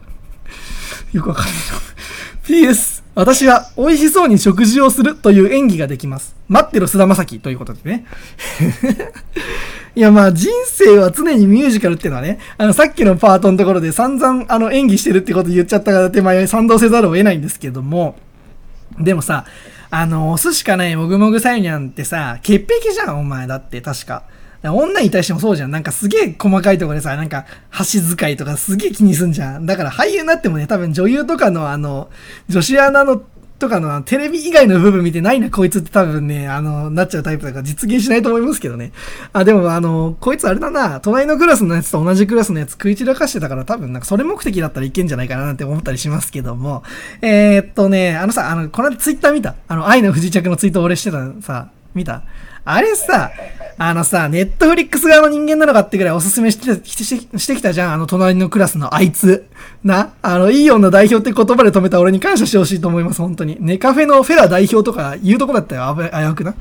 [1.12, 1.54] よくわかんない
[2.44, 6.36] PS、私は美味しそうに食事をするという演技ができます。
[6.48, 8.06] 待ってろ菅田将暉ということでね。
[9.96, 18.16] いやまあ人生は常にミュージカルっていうのはね、あのさっきのパートのところで散々あの演技してるってこと言っちゃったから手前賛同せざるを得ないんですけども、
[18.98, 19.44] でもさ、
[19.90, 24.22] あの、押すしかないもぐもぐさゆにゃんってさ、潔癖じゃん、お前だって確か。
[24.62, 25.70] 女に対してもそうじゃん。
[25.70, 29.66] なんかすげえ細かいところでさ、なんか箸使いとかすげえ気にすんじゃん。
[29.66, 32.10] だから俳優になってもね、多分女優とかのあの、
[32.48, 33.22] 女子アナの
[33.58, 38.92] とかのテレビ以外の部分見てないな、こいつって多分ね、あの、なっちゃうタイプだから実現しないと思いますけどね。
[39.34, 46.82] あ、でもあの、こいつあれだな、隣のクラスのやつと同じクラスのやつ食い散らかしてたから多分なんかそれ目的だったらいけんじゃないかななんて思ったりしますけども。
[47.20, 52.22] えー、っとね、あのさ、あの、この間ツイッター見たあの、愛の不時着のツイート俺してたのさ、見た？
[52.64, 53.30] あれさ、
[53.78, 57.92] あのさ、ネットフリックス側の人間なのかってぐらいおすすめしてしてきたじゃん。
[57.94, 59.46] あの隣のクラスのあいつ。
[59.82, 60.12] な。
[60.20, 63.56] あの、いい女代表って言葉で止めた俺に感謝してほしいと思います、本当に。
[63.60, 65.96] ネカフェのフェラ代表とか言うとこだったよ。
[65.96, 66.54] 危危うくな。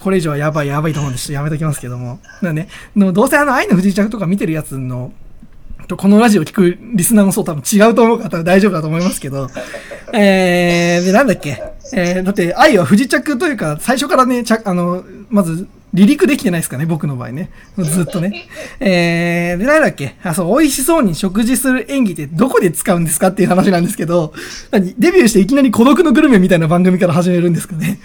[0.00, 2.20] これ以上はやばいやばいと思うんで、ちょっとやめときますけども。
[2.42, 2.68] だね。
[2.96, 5.12] どうせあの愛の不時着とか見てるやつの、
[5.86, 9.48] と、このラジオ聞くリスナーもそう多分違うと思うから多分大丈夫だと思いますけど、
[10.12, 11.62] えー、で、なんだっけ？
[11.92, 17.50] えー、だって、愛は不時着というか、最初からね、ちゃ、あの、まず、離陸できてないですかね、僕の場合ね。
[17.78, 18.48] ずっとね。
[18.80, 20.16] えー、で、なんだっけ？
[20.24, 24.32] あ、そう、美味しそうに食事する演技ってどこで使うんですかっていう話なんですけど、
[24.72, 24.94] 何？
[24.98, 28.00] デビューしていきなり孤独のグルメみたいな番組から始めるんですかね。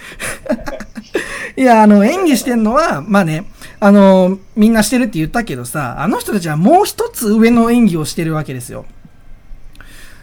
[1.58, 3.46] いや、あの、演技してんのは、まあね、
[3.82, 8.86] あの、みんなしてるって言ったけどさ、あの人たちはもう一つ上の演技をしてるわけですよ。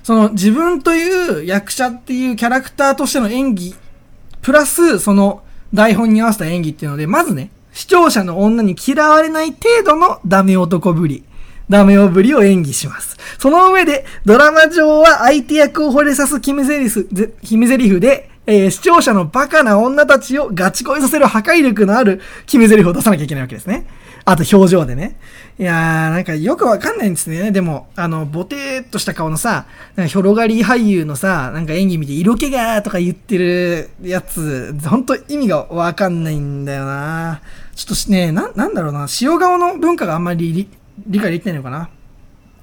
[0.03, 3.75] その自分という役者っていうキャラクターとしての演技、
[4.43, 5.43] プラスその
[5.75, 11.25] 台本に合わせた演技っていうので、まずね、視聴者の女に嫌われない程度のダメ男ぶり、
[11.69, 13.17] ダメ男ぶりを演技します。
[13.39, 17.05] その上で、ドラマ上は相手役を惚れさす決め台詞、
[17.41, 23.87] 決め台詞で、えー、視聴者のバカな女たちをガチ恋させる破壊力のある決め台詞を出さなきゃいけないわけですね。
[24.25, 25.19] あと表情でね。
[25.59, 27.53] いやー、なんかよくわかんないんですね。
[27.53, 37.41] でも、あの、ボテーっとした顔のさ、なんか広がり俳優のさ、なんか演技見て色気がーとか言ってるやつ、ほんと意味がわかんないんだよな
[37.75, 40.69] ちょっとね、な、なんだろうな、塩顔の文化があんまり
[41.07, 41.89] 理解できないのかな。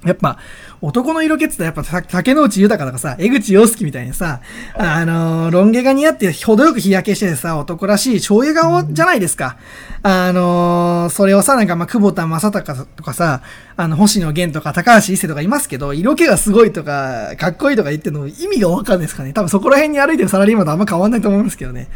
[0.04, 0.38] やっぱ、
[0.80, 4.40] 男の色気ってやっぱ竹野内豊とかさ、江口洋介みたいにさ、
[4.74, 9.56] あのー、ロン毛が似合って程よく日焼けしててさ、男らしい醤油顔じゃないですか。
[10.02, 13.42] あのー、それをさ、なんかまあ、久保田正孝とかさ、
[13.76, 19.32] あの、星野源とか高橋一生とかいますけど、色気がすごいとか、かっこいいとか言ってるの意味がわかんないですかね。
[19.32, 21.88] 多分そこら辺に歩いてるサラリーマンとあんま変わんないと思いますけどね。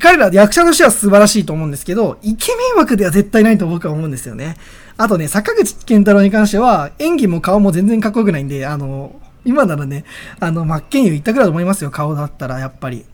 [0.00, 4.56] 彼ら役者としては素晴らしいと思うんですけど、イケメン枠では絶対ないと僕は思うんですよね。
[4.98, 10.04] あとね、坂口健太郎に関しては、演技も顔も全然かっこよくないんで、あの、今ならね、
[10.40, 13.06] あの、真剣佑一択だと思いますよ、顔だったら、やっぱり。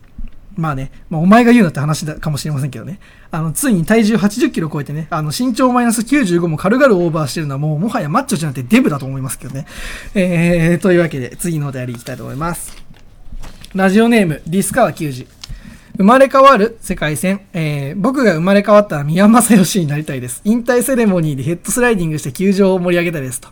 [0.55, 2.99] まあね、まあ、お前が言うなって話だかもしれませんけどね。
[3.29, 9.67] あの、ついに体重80キロ超えてね、あの、身長マイナス95も軽々オーバーしてるのはもう、もはやマッチョじゃなくてデブだと思いますけどね。
[10.15, 12.75] えー、というわけで、次のお便りいきたいと思います。
[13.75, 15.27] ラジオネーム、ディスカワ90。
[15.97, 17.41] 生まれ変わる世界戦。
[17.53, 20.41] えー、僕が生まれ変わったら宮正義になりたいです。
[20.43, 23.47] 引退セレモニーでヘッドスライディングして球場を盛り上げたいですと。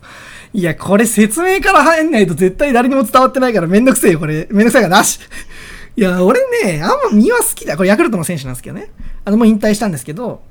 [0.52, 4.46] いや、これ説明から入んないと絶対誰にも伝わってないからめんどくせえよ、これ。
[4.50, 5.18] めんどくさいからなし。
[5.96, 7.76] いや、俺ね、あんま身は好きだ。
[7.76, 8.90] これヤクルトの選手なんですけどね。
[9.24, 10.42] あの、もう引退したんですけど、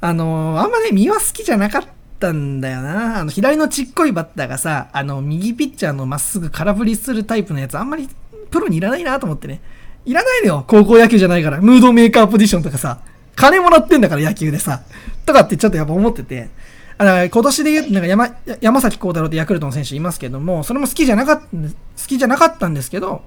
[0.00, 1.84] あのー、あんまね、身は好きじゃなかっ
[2.18, 3.20] たんだよな。
[3.20, 8.08] あの、左のちっこいバッターがさ、あの、右ピッチャーのまっすぐ空振りするタイプのやつ、あんまり
[8.50, 9.60] プロにいらないなと思ってね。
[10.06, 10.64] いらないのよ。
[10.66, 11.60] 高校野球じゃないから。
[11.60, 13.00] ムードメーカーポジションとかさ。
[13.34, 14.82] 金もらってんだから野球でさ。
[15.26, 16.48] とかってちょっとやっぱ思ってて。
[16.98, 21.58] あ今年で言うと、なんか山、山崎幸太郎ってヤクルトの選手いますけども、それも好きじゃなかった、好
[22.06, 23.22] きじゃなかったんですけど、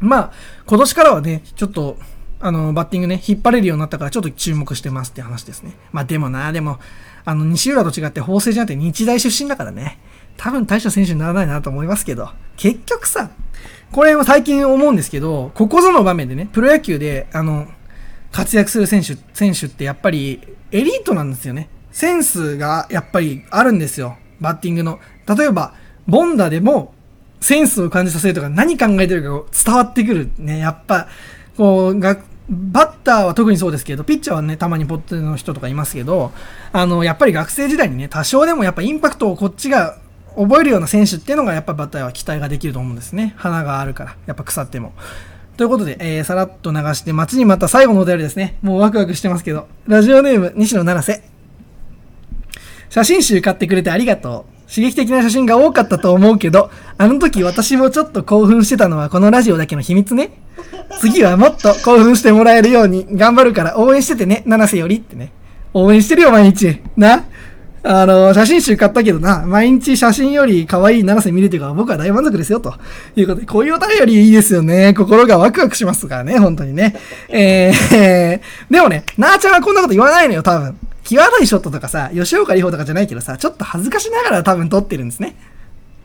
[0.00, 0.32] まあ、
[0.66, 1.96] 今年からはね、ちょっと、
[2.40, 5.76] あの、バッティングね、引っ張れるようになったからちょっと注目してますって話ですね。
[5.92, 6.78] まあでもな、でも、
[7.24, 9.98] あの、西浦と違って法政じゃなくて日大出身だからね、
[10.36, 13.30] 多分大した選手にならないなと思いますけど、結局さ、
[13.92, 17.66] これも最近思うんですけど、ここぞの場面でね、プロ野球で、あの、
[18.30, 21.68] 活躍する選手、選手ってやっぱりエリートなんですよね。
[21.90, 24.16] センスがやっぱりあるんですよ。
[24.40, 25.00] バッティングの。
[25.26, 25.74] 例えば、
[26.06, 26.94] ボンダでも
[27.40, 30.30] センスを感じさせるとか何考えてるか伝わってくる。
[30.38, 31.08] ね、やっぱ、
[31.56, 32.18] こう、が、
[32.48, 36.32] バッターは特にそうですけど、ピッチャーはね、たまにポットの人とかいますけど、
[36.72, 39.98] あの、やっぱり学生時代にね、多少でもやっぱインパクトをこっちが
[40.36, 43.34] 覚えるような選手っていうのがやっぱバッターは期待ができると思うんですね。
[43.36, 44.16] 花があるから。
[44.26, 44.92] やっぱ腐っても。
[45.56, 48.56] ということで、えー、さらっと流して待ちに待った最後のお便りですね。
[48.62, 49.68] もうワクワクしてますけど。
[49.86, 51.22] ラジオネーム、西野七瀬。
[52.88, 54.60] 写真集買ってくれてありがとう。
[54.70, 60.30] 刺激的な写真が多かったと思うけど、あの時私もちょっと興奮してたのはこのラジオだけの秘密ね。
[61.00, 65.32] 次はもっと興奮してもらえるように頑張るから応援しててね、七瀬よりってね。
[65.74, 66.80] 応援してるよ、毎日。
[66.96, 67.24] な？
[67.82, 72.74] あの、写真集買ったけどな、毎日写真より可愛い七瀬見れてるから僕は大満足ですよ、と
[73.16, 74.92] いうことで、こういうお便りいいですよね。
[74.94, 76.94] 心がワクワクしますからね、本当にね。
[77.30, 80.76] えー、 でもね、なーちゃんはこんなこと言わないのよ、多分。
[81.04, 85.34] 際どいショットとかさ、吉岡里帆とかじゃないけどさ、ちょっと恥ずかしながら多分撮ってるんですね。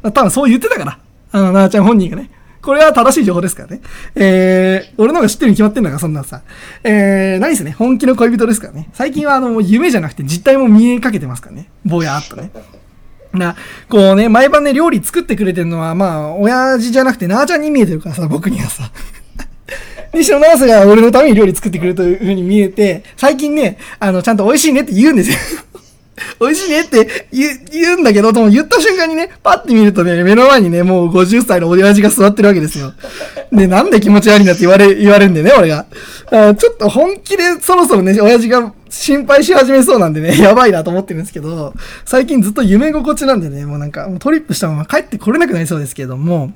[0.02, 1.00] 多分そう言ってたから。
[1.32, 2.30] あの、なーちゃん本人がね。
[2.66, 3.82] これは正しい情報ですからね。
[4.16, 6.42] えー、俺の方が知ってるに決まってんだから、そんなさ。
[6.84, 8.90] えー、何せね、本気の恋人ですからね。
[8.94, 11.70] 最近はあの、夢じゃなくて実態も見えかけてますからね。
[11.86, 12.50] ぼやっとね。
[13.34, 13.56] な、
[13.88, 18.92] こうね、毎晩ね、料理作ってくれてるのは、まあ、親父じゃなくて、なーちゃんに見えてるからさ、僕にはさ。
[20.14, 25.38] 西野七瀬が俺のために料理作ってくれるという風に見えて、最近ね、あの、ちゃんと美味しいねって言うんですよ。
[26.40, 32.94] 美味しいねって言言うんだけど、でも言った瞬間にね、パッて見るとね、目の前にね、もう50歳の親父が座ってるわけですよ。
[33.52, 35.86] で、なんで気持ち悪いんだって言われ、言われるんでね、俺が。
[36.32, 41.74] あちょっと本気でそろそろね、親父が心配し始めそうなんでね、 やばいなと思ってるんですけど、
[42.06, 46.54] 最近ずっと夢心地なんでね、もうなんか、もうトリップしたまま帰ってこれなくなりそうですけども、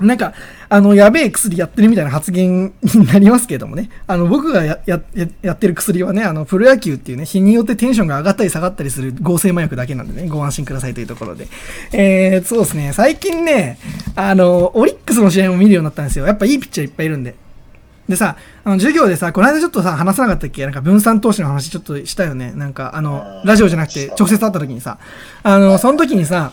[0.00, 0.34] なんか、
[0.68, 3.88] あの、やべえ薬やってるみたいな発言になりますけれどもね。
[4.06, 5.00] あの、僕がや、や、
[5.42, 11.48] やってる薬はね、あの、プロ野球っていうね、日によってテンションが上がったり下がったりする合成麻薬だけなんでね、ご安心くださいというところで。
[11.92, 13.78] えー、そうですね、最近ね、
[14.14, 16.26] あの、オリックスの試合も見るようになったんですよ。
[16.26, 17.34] やっぱいいピッチャーいっぱいいるんで。
[18.08, 20.62] でさ、あの、授業でさ、この間ちょっとさ、話さなかったっけ？
[20.62, 22.52] なんか分散投資の話ちょっとしたよね。
[22.54, 24.98] なんか、あの、ラジオじゃなくて直接会った時にさ、
[25.42, 26.52] あの、その時にさ、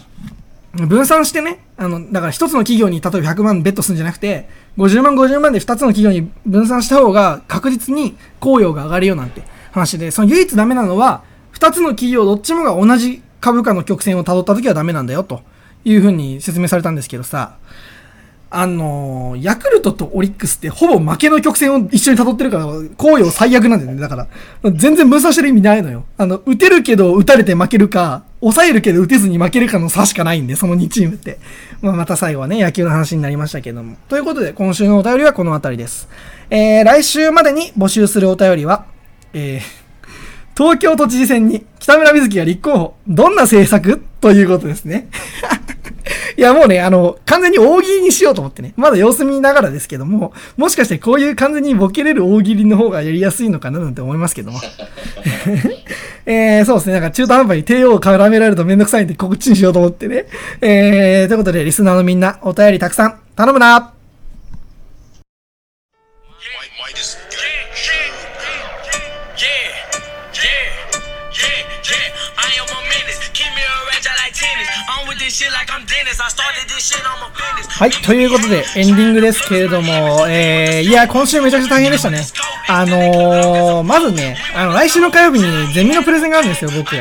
[0.73, 15.41] 分散してね、あの、だから一つの企業に例えば100万ベットするんじゃなくて、50万50万で二つの企業に分散した方が確実に雇用が上がるよなんて話で、その唯一ダメなのは、二つの企業どっちもが同じ株価の曲線を辿った時はダメなんだよと
[15.85, 17.57] いうふうに説明されたんですけどさ、
[18.55, 22.65] あの、ヤクルトとオリックスってほぼ負けの曲線を一緒に辿ってるから、
[22.97, 23.99] 紅葉最悪なんだよね。
[23.99, 24.27] だから、
[24.71, 26.05] 全然分散してる意味ないのよ。
[26.17, 31.39] あの、打てるけど打たれて負けるか、抑えるけど打てずに負けるかの差しかないんで、その2チームって。
[31.81, 33.95] まあ、また最後はね、野球の話になりましたけども。
[34.09, 36.09] ということで、今週のお便りはこの辺りです。
[36.49, 38.85] えー、来週までに募集するお便りは、
[39.33, 42.95] えー、東京都知事選に北村瑞希が立候補。
[43.07, 44.03] どんな政策？
[44.19, 45.07] ということですね。
[46.37, 48.73] いや、もうね、あの、完全に大喜利にしようと思ってね。
[48.75, 54.59] まだ様子見ながらですけども、もしかしてこういう完全にボケれる大喜利の方がやりやすいのかななんて思いますけども。
[56.25, 56.93] えー、そうですね。
[56.93, 60.25] なんか中途半端に帝王を絡められるとめんどくさいんで告知にしようと思ってね。
[60.61, 63.92] えー、ということで、リスナーのみんな、お便りたくさん頼むな
[77.79, 82.21] はい、ということで、エンディングですけれども、えー、いや、今週めちゃくちゃ大変でしたね。
[82.69, 86.95] あのー、まずね、あの、来週の火曜日にゼミのプレゼンがあるんですよ、僕。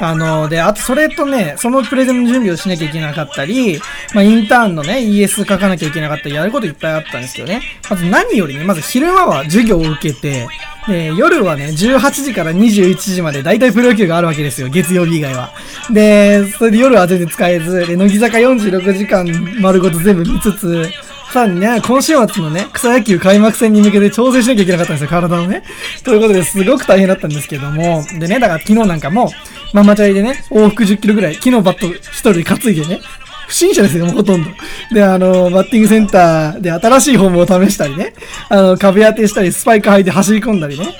[0.00, 3.80] あの、で、あとそれとね、そのプレゼンの準備をしなきゃいけなかったり、
[4.12, 7.62] まあ、インターンのね、ES 書かなきゃいけなかったり、やることいっぱいあったんですけどね。
[7.88, 10.46] まず何よりね、まず昼間は授業を受けて、
[10.88, 15.52] で、夜はね、18時から21時まで大体プロ野球があるわけですよ、月曜日以外は。
[15.90, 19.26] で、それで夜は全然使えず、で、乃木坂46時間
[19.60, 20.90] 丸ごと全部見つつ、
[21.32, 25.64] さらにね、今週末のね、草野球開幕戦に向けて調整しなきゃいけなかったんですよ、体をね。
[26.04, 29.32] ということですごく大変だったんですけども、でね、だから昨日なんかも、
[29.72, 33.00] ママチャリでね、往復10キロぐらい、木のバット一人担いでね、
[33.46, 34.50] 不審者ですよ、もうほとんど。
[34.92, 38.14] で、あの、バッティングセンターで新しいフォームを試したりね、
[38.48, 40.94] あの、壁当てしたり、スパイク履いて走り込んだりね、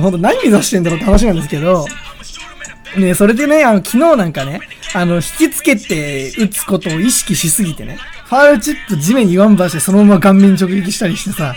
[0.00, 1.86] ほんと何目指してんだろうって話なんですけど、
[2.96, 4.60] ね、それでね、あの、昨日なんかね、
[4.94, 7.98] あの、引きつけて打つことを意識しすぎてね、
[8.30, 11.54] ファールチップ地面にワンバーしてそのまま顔面直撃したりしてさ、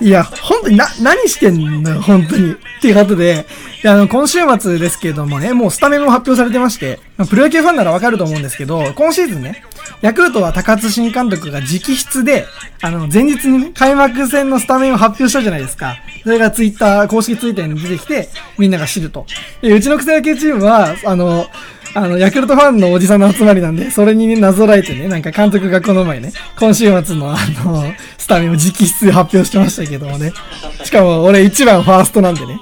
[0.00, 2.52] いや、本当にな、何してんのよ、本当に。
[2.52, 3.46] っていうことで、
[3.82, 9.62] であの、今週末ですけどもね、もうスタメンも発表されてまして、プロ野球ファンならわかると思うんですけど、今シーズンね、
[10.02, 12.46] ヤクルトは高津新監督が直筆で、
[12.82, 15.96] あの、前日にね、開幕戦のスタメンを発表したじゃないですか。
[16.22, 18.28] それがツイッター、公式ツイッターに出てきて、
[18.58, 19.26] みんなが知ると。
[19.62, 21.46] で、うちの草野球チームは、あの、
[21.94, 27.84] あの、ヤクルトファンのおじさんの集まりなんで、それにね、なぞらえてね、なんか監督がこの前ね、今週末のあの、
[28.18, 30.32] スタメンを直筆で発表してましたけどもね。
[30.84, 32.60] しかも俺一番ファーストなんでね。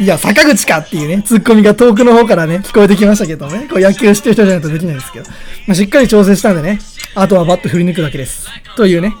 [0.00, 5.28] いや、坂口かっていうね、ツッコミが遠くの方からね、聞こえてきましたけどね、こう野球してる人じゃないとできないんですけど、
[5.66, 6.78] まあ、しっかり調整したんでね、
[7.14, 8.48] あとはバット振り抜くだけです。
[8.76, 9.14] というね、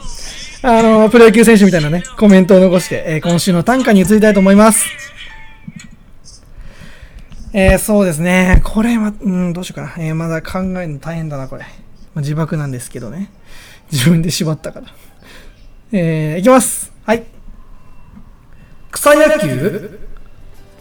[0.62, 4.86] あの、プロ野球選手みたいなね、コメントを残して、えー今週の短歌に移りたいと思います。
[7.52, 8.62] えー、そうですね。
[8.64, 10.02] これは、うん、どうしようかな。
[10.02, 11.62] え、まだ考えるの大変だな、これ。
[11.62, 11.68] ま
[12.16, 13.30] あ、自爆なんですけどね。
[13.92, 14.86] 自分で縛ったから。
[15.92, 16.90] えー、いきます。
[17.04, 17.24] はい。
[18.92, 20.09] 草野球？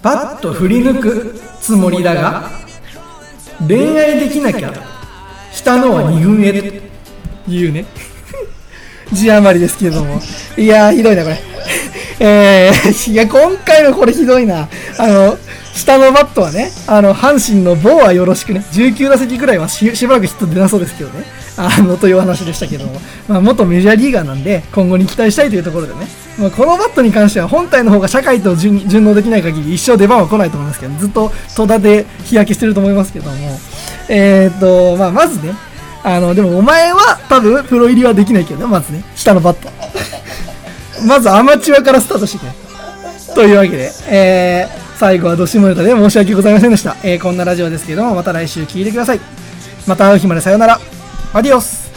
[0.01, 2.49] バット振り抜くつもりだが、
[3.67, 4.73] 恋愛できなきゃ、
[5.51, 7.85] したのは二軍へ、というね。
[9.11, 10.21] 字余りですけれども。
[10.57, 11.39] いやー、ひどいな、これ。
[12.21, 14.69] えー、いや、今回のこれひどいな。
[14.97, 15.37] あの、
[15.73, 21.25] 下のバットはね、あの、阪神の棒はよろしくね、19打席ぐらいはししばらくヒット出なそうですけどね。
[21.61, 23.01] あの、という話でしたけども。
[23.27, 26.07] まあ、元メジャーリーガーなんで、今後に期待したいというところでね。
[26.37, 33.59] まあ、このバットに関しては、本体の方が社会と順順応できない限り、一生出番は来ないと思いますけど、ずっと戸田で日焼けしてると思いますけども。
[34.07, 35.53] えーと、まあ、まずね、
[36.01, 39.69] あの、でもお前は多分プロ入りはできないけどね、まずね、下のバット。
[41.05, 43.35] まずアマチュアからスタートしていく。
[43.35, 46.95] というわけで、えー、最後はどしもネタで申し訳ございませんでした。
[47.03, 49.19] えー、こんなラジオですけども、また来週聞いてください。
[49.87, 50.98] また会う日までさようなら。
[51.31, 51.88] アディオス。